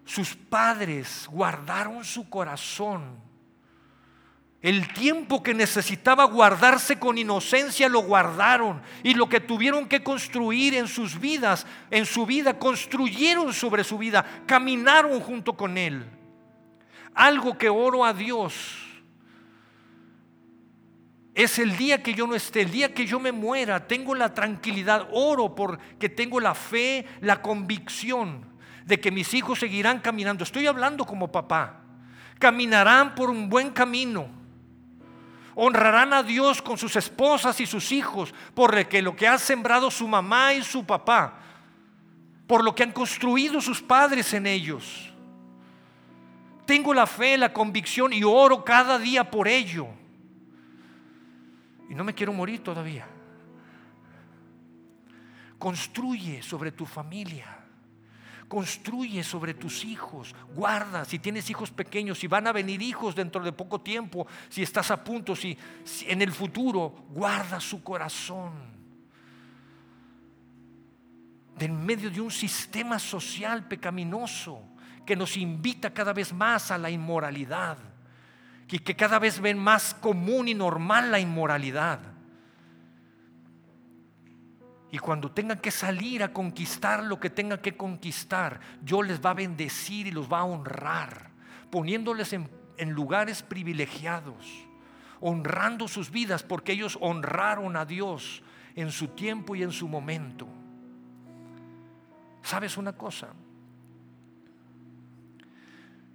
sus 0.09 0.35
padres 0.35 1.29
guardaron 1.31 2.03
su 2.03 2.31
corazón. 2.31 3.28
El 4.61 4.93
tiempo 4.93 5.41
que 5.41 5.55
necesitaba 5.55 6.25
guardarse 6.25 6.99
con 6.99 7.17
inocencia 7.17 7.89
lo 7.89 8.01
guardaron 8.01 8.83
y 9.05 9.15
lo 9.15 9.29
que 9.29 9.39
tuvieron 9.39 9.87
que 9.87 10.03
construir 10.03 10.75
en 10.75 10.89
sus 10.89 11.21
vidas, 11.21 11.65
en 11.93 12.05
su 12.05 12.27
vida, 12.27 12.59
construyeron 12.59 13.53
sobre 13.55 13.85
su 13.85 13.99
vida, 13.99 14.43
caminaron 14.47 15.21
junto 15.21 15.57
con 15.57 15.79
Él. 15.79 16.05
Algo 17.15 17.57
que 17.57 17.69
oro 17.69 18.05
a 18.05 18.13
Dios 18.13 18.79
es 21.35 21.61
el 21.61 21.77
día 21.77 22.03
que 22.03 22.15
yo 22.15 22.27
no 22.27 22.35
esté, 22.35 22.63
el 22.63 22.73
día 22.73 22.93
que 22.93 23.07
yo 23.07 23.21
me 23.21 23.31
muera, 23.31 23.87
tengo 23.87 24.13
la 24.17 24.35
tranquilidad, 24.35 25.09
oro 25.13 25.55
porque 25.55 26.09
tengo 26.09 26.41
la 26.41 26.57
fe, 26.57 27.07
la 27.21 27.41
convicción 27.41 28.45
de 28.85 28.99
que 28.99 29.13
mis 29.13 29.33
hijos 29.35 29.61
seguirán 29.61 30.01
caminando. 30.01 30.43
Estoy 30.43 30.67
hablando 30.67 31.05
como 31.05 31.31
papá. 31.31 31.85
Caminarán 32.41 33.15
por 33.15 33.31
un 33.31 33.49
buen 33.49 33.71
camino. 33.71 34.38
Honrarán 35.61 36.13
a 36.13 36.23
Dios 36.23 36.63
con 36.63 36.79
sus 36.79 36.95
esposas 36.95 37.61
y 37.61 37.67
sus 37.67 37.91
hijos 37.91 38.33
por 38.55 38.77
lo 39.03 39.17
que 39.17 39.27
ha 39.27 39.37
sembrado 39.39 39.91
su 39.91 40.07
mamá 40.07 40.55
y 40.55 40.63
su 40.63 40.87
papá, 40.87 41.35
por 42.47 42.63
lo 42.63 42.73
que 42.77 42.85
han 42.85 42.93
construido 42.93 43.61
sus 43.61 43.83
padres 43.83 44.33
en 44.35 44.47
ellos. 44.47 45.13
Tengo 46.65 46.95
la 46.95 47.09
fe, 47.09 47.37
la 47.37 47.53
convicción 47.53 48.13
y 48.13 48.23
oro 48.23 48.65
cada 48.65 49.01
día 49.01 49.29
por 49.29 49.49
ello. 49.49 49.89
Y 51.91 51.95
no 51.97 52.05
me 52.05 52.15
quiero 52.15 52.33
morir 52.33 52.63
todavía. 52.63 53.09
Construye 55.59 56.41
sobre 56.41 56.71
tu 56.71 56.87
familia. 56.87 57.68
Construye 58.49 59.23
sobre 59.23 59.55
tus 59.55 59.85
hijos. 59.85 60.35
Guarda 60.55 61.05
si 61.05 61.19
tienes 61.19 61.49
hijos 61.51 61.71
pequeños, 61.71 62.19
si 62.19 62.27
van 62.27 62.47
a 62.47 62.53
venir 62.53 62.81
hijos 62.83 63.15
dentro 63.15 63.43
de 63.43 63.53
poco 63.53 63.81
tiempo, 63.81 64.27
si 64.49 64.63
estás 64.63 64.91
a 64.91 65.05
punto, 65.05 65.37
si, 65.37 65.57
en 66.07 66.23
el 66.23 66.33
futuro, 66.33 67.07
guarda 67.11 67.61
su 67.61 67.83
corazón. 67.83 68.53
De 71.57 71.67
en 71.67 71.85
medio 71.85 72.11
de 72.11 72.21
un 72.21 72.31
sistema 72.31 72.99
social 72.99 73.67
pecaminoso 73.69 74.63
que 75.05 75.17
nos 75.17 75.37
invita 75.37 75.93
cada 75.93 76.13
vez 76.13 76.33
más 76.33 76.71
a 76.71 76.79
la 76.79 76.91
inmoralidad 76.91 77.79
que, 78.69 78.79
que 78.79 78.95
cada 78.95 79.19
vez 79.19 79.41
ven 79.41 79.59
más 79.59 79.95
común 79.95 80.47
y 80.47 80.55
normal 80.55 81.11
la 81.11 81.19
inmoralidad. 81.19 81.99
Y 84.91 84.99
cuando 84.99 85.31
tengan 85.31 85.59
que 85.59 85.71
salir 85.71 86.23
a 86.23 86.33
conquistar 86.33 87.05
lo 87.05 87.21
que 87.21 87.29
tengan 87.29 87.59
que 87.59 87.77
conquistar, 87.77 88.61
Dios 88.81 89.07
les 89.07 89.21
va 89.25 89.31
a 89.31 89.35
bendecir 89.35 90.07
y 90.07 90.11
los 90.11 90.33
va 90.33 90.41
a 90.41 90.45
honrar, 90.45 91.31
poniéndoles 91.71 92.33
en, 92.33 92.49
en, 92.79 92.93
lugares 92.93 93.43
privilegiados, 93.43 94.67
honrando 95.21 95.89
sus 95.89 96.11
vidas 96.11 96.43
porque 96.43 96.73
ellos 96.73 96.97
honraron 97.03 97.77
a 97.77 97.85
Dios 97.85 98.43
en 98.75 98.91
su 98.91 99.09
tiempo 99.09 99.55
y 99.55 99.63
en 99.63 99.73
su 99.73 99.89
momento. 99.89 100.49
¿Sabes 102.43 102.79
una 102.79 102.95
cosa? 102.95 103.29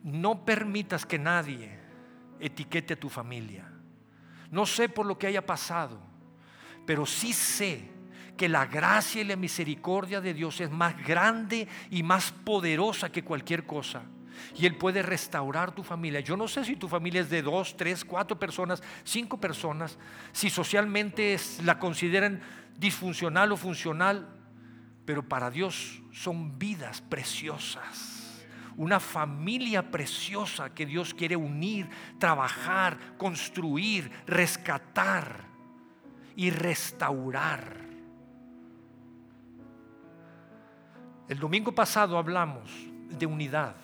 No 0.01 0.43
permitas 0.43 1.05
que 1.05 1.19
nadie 1.19 1.79
etiquete 2.39 2.95
a 2.95 2.99
tu 2.99 3.07
familia. 3.07 3.69
No 4.49 4.65
sé 4.65 4.89
por 4.89 5.05
lo 5.05 5.17
que 5.17 5.27
haya 5.27 5.45
pasado, 5.45 5.99
pero 6.87 7.05
sí 7.05 7.33
sé 7.33 7.92
que 8.37 8.49
la 8.49 8.65
gracia 8.65 9.21
y 9.21 9.25
la 9.25 9.35
misericordia 9.35 10.21
de 10.21 10.33
Dios 10.33 10.59
es 10.61 10.71
más 10.71 10.97
grande 11.05 11.67
y 11.89 12.03
más 12.03 12.31
poderosa 12.31 13.11
que 13.11 13.23
cualquier 13.23 13.65
cosa. 13.65 14.03
Y 14.55 14.65
Él 14.65 14.75
puede 14.75 15.01
restaurar 15.03 15.73
tu 15.73 15.83
familia. 15.83 16.19
Yo 16.19 16.35
no 16.35 16.47
sé 16.47 16.65
si 16.65 16.75
tu 16.75 16.87
familia 16.87 17.21
es 17.21 17.29
de 17.29 17.41
dos, 17.41 17.77
tres, 17.77 18.03
cuatro 18.03 18.37
personas, 18.37 18.81
cinco 19.03 19.39
personas, 19.39 19.97
si 20.31 20.49
socialmente 20.49 21.37
la 21.63 21.79
consideran 21.79 22.41
disfuncional 22.77 23.51
o 23.51 23.57
funcional, 23.57 24.27
pero 25.05 25.27
para 25.27 25.51
Dios 25.51 26.01
son 26.11 26.57
vidas 26.57 27.01
preciosas 27.01 28.23
una 28.77 28.99
familia 28.99 29.91
preciosa 29.91 30.73
que 30.73 30.85
Dios 30.85 31.13
quiere 31.13 31.35
unir, 31.35 31.89
trabajar, 32.17 32.97
construir, 33.17 34.11
rescatar 34.25 35.45
y 36.35 36.49
restaurar. 36.49 37.82
El 41.33 41.39
domingo 41.39 41.71
pasado 41.71 42.15
hablamos 42.15 42.69
de 43.09 43.25
unidad, 43.25 43.75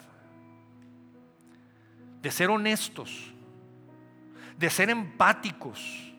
de 2.22 2.30
ser 2.30 2.48
honestos, 2.52 3.34
de 4.56 4.70
ser 4.70 4.92
empáticos 4.92 6.14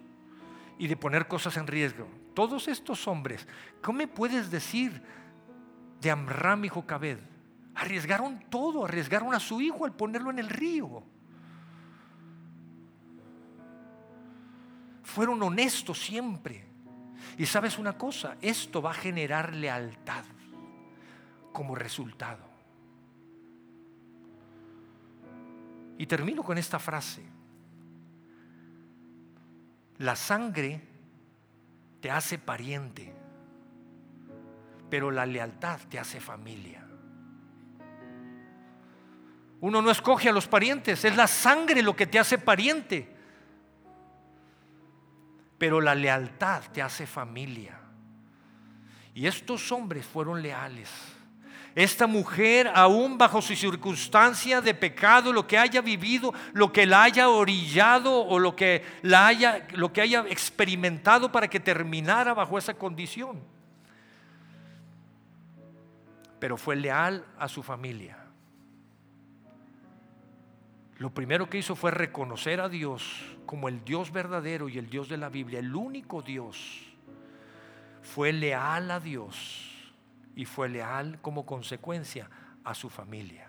y 0.76 0.88
de 0.88 0.96
poner 0.96 1.28
cosas 1.28 1.56
en 1.56 1.68
riesgo. 1.68 2.08
Todos 2.34 2.66
estos 2.66 3.06
hombres, 3.06 3.46
¿cómo 3.80 3.98
me 3.98 4.08
puedes 4.08 4.50
decir 4.50 5.00
de 6.00 6.10
Amram 6.10 6.64
y 6.64 6.68
Jocabed? 6.68 7.20
Arriesgaron 7.76 8.40
todo, 8.50 8.84
arriesgaron 8.84 9.32
a 9.32 9.38
su 9.38 9.60
hijo 9.60 9.84
al 9.84 9.92
ponerlo 9.92 10.30
en 10.30 10.40
el 10.40 10.48
río. 10.48 11.04
Fueron 15.04 15.40
honestos 15.44 15.96
siempre. 15.96 16.64
Y 17.38 17.46
sabes 17.46 17.78
una 17.78 17.92
cosa, 17.92 18.36
esto 18.42 18.82
va 18.82 18.90
a 18.90 18.94
generar 18.94 19.54
lealtad 19.54 20.24
como 21.52 21.74
resultado. 21.74 22.50
Y 25.98 26.06
termino 26.06 26.42
con 26.42 26.56
esta 26.58 26.78
frase. 26.78 27.22
La 29.98 30.16
sangre 30.16 30.80
te 32.00 32.10
hace 32.10 32.38
pariente, 32.38 33.12
pero 34.88 35.10
la 35.10 35.26
lealtad 35.26 35.78
te 35.90 35.98
hace 35.98 36.20
familia. 36.20 36.86
Uno 39.60 39.82
no 39.82 39.90
escoge 39.90 40.30
a 40.30 40.32
los 40.32 40.48
parientes, 40.48 41.04
es 41.04 41.16
la 41.16 41.26
sangre 41.26 41.82
lo 41.82 41.94
que 41.94 42.06
te 42.06 42.18
hace 42.18 42.38
pariente. 42.38 43.14
Pero 45.58 45.82
la 45.82 45.94
lealtad 45.94 46.62
te 46.72 46.80
hace 46.80 47.06
familia. 47.06 47.78
Y 49.12 49.26
estos 49.26 49.70
hombres 49.70 50.06
fueron 50.06 50.40
leales. 50.40 50.88
Esta 51.74 52.06
mujer, 52.06 52.70
aún 52.74 53.16
bajo 53.16 53.40
su 53.40 53.54
circunstancia 53.54 54.60
de 54.60 54.74
pecado, 54.74 55.32
lo 55.32 55.46
que 55.46 55.58
haya 55.58 55.80
vivido, 55.80 56.34
lo 56.52 56.72
que 56.72 56.86
la 56.86 57.04
haya 57.04 57.28
orillado 57.28 58.12
o 58.12 58.38
lo 58.38 58.56
que 58.56 58.84
la 59.02 59.26
haya, 59.26 59.66
lo 59.72 59.92
que 59.92 60.00
haya 60.00 60.24
experimentado 60.28 61.30
para 61.30 61.48
que 61.48 61.60
terminara 61.60 62.34
bajo 62.34 62.58
esa 62.58 62.74
condición. 62.74 63.40
Pero 66.38 66.56
fue 66.56 66.76
leal 66.76 67.24
a 67.38 67.48
su 67.48 67.62
familia 67.62 68.20
lo 71.00 71.08
primero 71.14 71.48
que 71.48 71.56
hizo 71.56 71.76
fue 71.76 71.90
reconocer 71.92 72.60
a 72.60 72.68
Dios 72.68 73.24
como 73.46 73.68
el 73.68 73.82
Dios 73.86 74.12
verdadero 74.12 74.68
y 74.68 74.76
el 74.76 74.90
Dios 74.90 75.08
de 75.08 75.16
la 75.16 75.30
Biblia, 75.30 75.58
el 75.58 75.74
único 75.74 76.20
Dios. 76.20 76.92
Fue 78.02 78.34
leal 78.34 78.90
a 78.90 79.00
Dios 79.00 79.69
y 80.34 80.44
fue 80.44 80.68
leal 80.68 81.18
como 81.20 81.46
consecuencia 81.46 82.28
a 82.64 82.74
su 82.74 82.88
familia. 82.88 83.48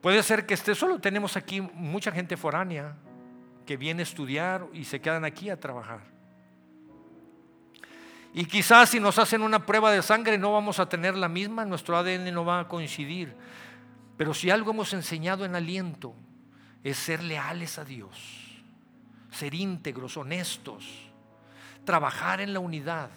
Puede 0.00 0.22
ser 0.22 0.46
que 0.46 0.54
esté 0.54 0.74
solo, 0.74 0.98
tenemos 0.98 1.36
aquí 1.36 1.60
mucha 1.60 2.10
gente 2.10 2.36
foránea 2.36 2.96
que 3.64 3.76
viene 3.76 4.02
a 4.02 4.04
estudiar 4.04 4.66
y 4.72 4.84
se 4.84 5.00
quedan 5.00 5.24
aquí 5.24 5.48
a 5.48 5.60
trabajar. 5.60 6.00
Y 8.34 8.46
quizás 8.46 8.88
si 8.88 8.98
nos 8.98 9.18
hacen 9.18 9.42
una 9.42 9.64
prueba 9.66 9.92
de 9.92 10.02
sangre 10.02 10.38
no 10.38 10.52
vamos 10.52 10.78
a 10.80 10.88
tener 10.88 11.16
la 11.16 11.28
misma, 11.28 11.64
nuestro 11.64 11.96
ADN 11.96 12.32
no 12.32 12.44
va 12.44 12.60
a 12.60 12.68
coincidir. 12.68 13.36
Pero 14.16 14.34
si 14.34 14.50
algo 14.50 14.70
hemos 14.70 14.92
enseñado 14.92 15.44
en 15.44 15.54
aliento 15.54 16.14
es 16.82 16.96
ser 16.96 17.22
leales 17.22 17.78
a 17.78 17.84
Dios, 17.84 18.62
ser 19.30 19.54
íntegros, 19.54 20.16
honestos, 20.16 21.10
trabajar 21.84 22.40
en 22.40 22.52
la 22.52 22.60
unidad. 22.60 23.10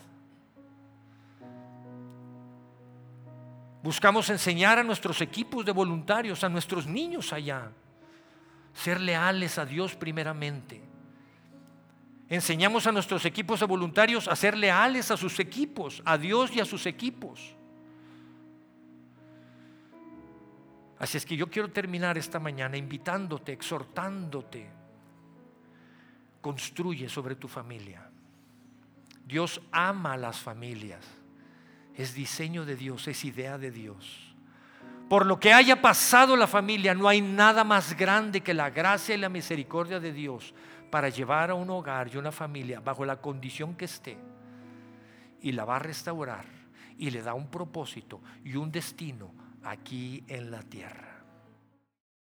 Buscamos 3.85 4.31
enseñar 4.31 4.79
a 4.79 4.83
nuestros 4.83 5.21
equipos 5.21 5.63
de 5.63 5.71
voluntarios, 5.71 6.43
a 6.43 6.49
nuestros 6.49 6.87
niños 6.87 7.31
allá, 7.31 7.69
ser 8.73 8.99
leales 8.99 9.59
a 9.59 9.65
Dios 9.67 9.95
primeramente. 9.95 10.81
Enseñamos 12.27 12.87
a 12.87 12.91
nuestros 12.91 13.25
equipos 13.25 13.59
de 13.59 13.67
voluntarios 13.67 14.27
a 14.27 14.35
ser 14.35 14.57
leales 14.57 15.11
a 15.11 15.17
sus 15.17 15.39
equipos, 15.39 16.01
a 16.03 16.17
Dios 16.17 16.55
y 16.55 16.61
a 16.61 16.65
sus 16.65 16.87
equipos. 16.87 17.55
Así 20.97 21.17
es 21.17 21.25
que 21.27 21.37
yo 21.37 21.47
quiero 21.47 21.69
terminar 21.69 22.17
esta 22.17 22.39
mañana 22.39 22.77
invitándote, 22.77 23.51
exhortándote. 23.51 24.67
Construye 26.41 27.07
sobre 27.07 27.35
tu 27.35 27.47
familia. 27.47 28.09
Dios 29.27 29.61
ama 29.71 30.13
a 30.13 30.17
las 30.17 30.39
familias. 30.39 31.05
Es 31.95 32.13
diseño 32.13 32.65
de 32.65 32.75
Dios, 32.75 33.07
es 33.07 33.23
idea 33.25 33.57
de 33.57 33.71
Dios. 33.71 34.33
Por 35.09 35.25
lo 35.25 35.39
que 35.39 35.53
haya 35.53 35.81
pasado 35.81 36.35
la 36.35 36.47
familia, 36.47 36.95
no 36.95 37.07
hay 37.07 37.21
nada 37.21 37.63
más 37.63 37.95
grande 37.95 38.41
que 38.41 38.53
la 38.53 38.69
gracia 38.71 39.15
y 39.15 39.19
la 39.19 39.29
misericordia 39.29 39.99
de 39.99 40.11
Dios 40.11 40.53
para 40.89 41.09
llevar 41.09 41.51
a 41.51 41.55
un 41.55 41.69
hogar 41.69 42.09
y 42.11 42.17
una 42.17 42.31
familia 42.31 42.79
bajo 42.79 43.05
la 43.05 43.17
condición 43.17 43.75
que 43.75 43.85
esté 43.85 44.17
y 45.41 45.51
la 45.51 45.63
va 45.63 45.75
a 45.75 45.79
restaurar 45.79 46.45
y 46.97 47.11
le 47.11 47.21
da 47.21 47.33
un 47.33 47.49
propósito 47.49 48.21
y 48.43 48.55
un 48.55 48.71
destino 48.71 49.31
aquí 49.63 50.23
en 50.27 50.49
la 50.49 50.61
tierra. 50.63 51.14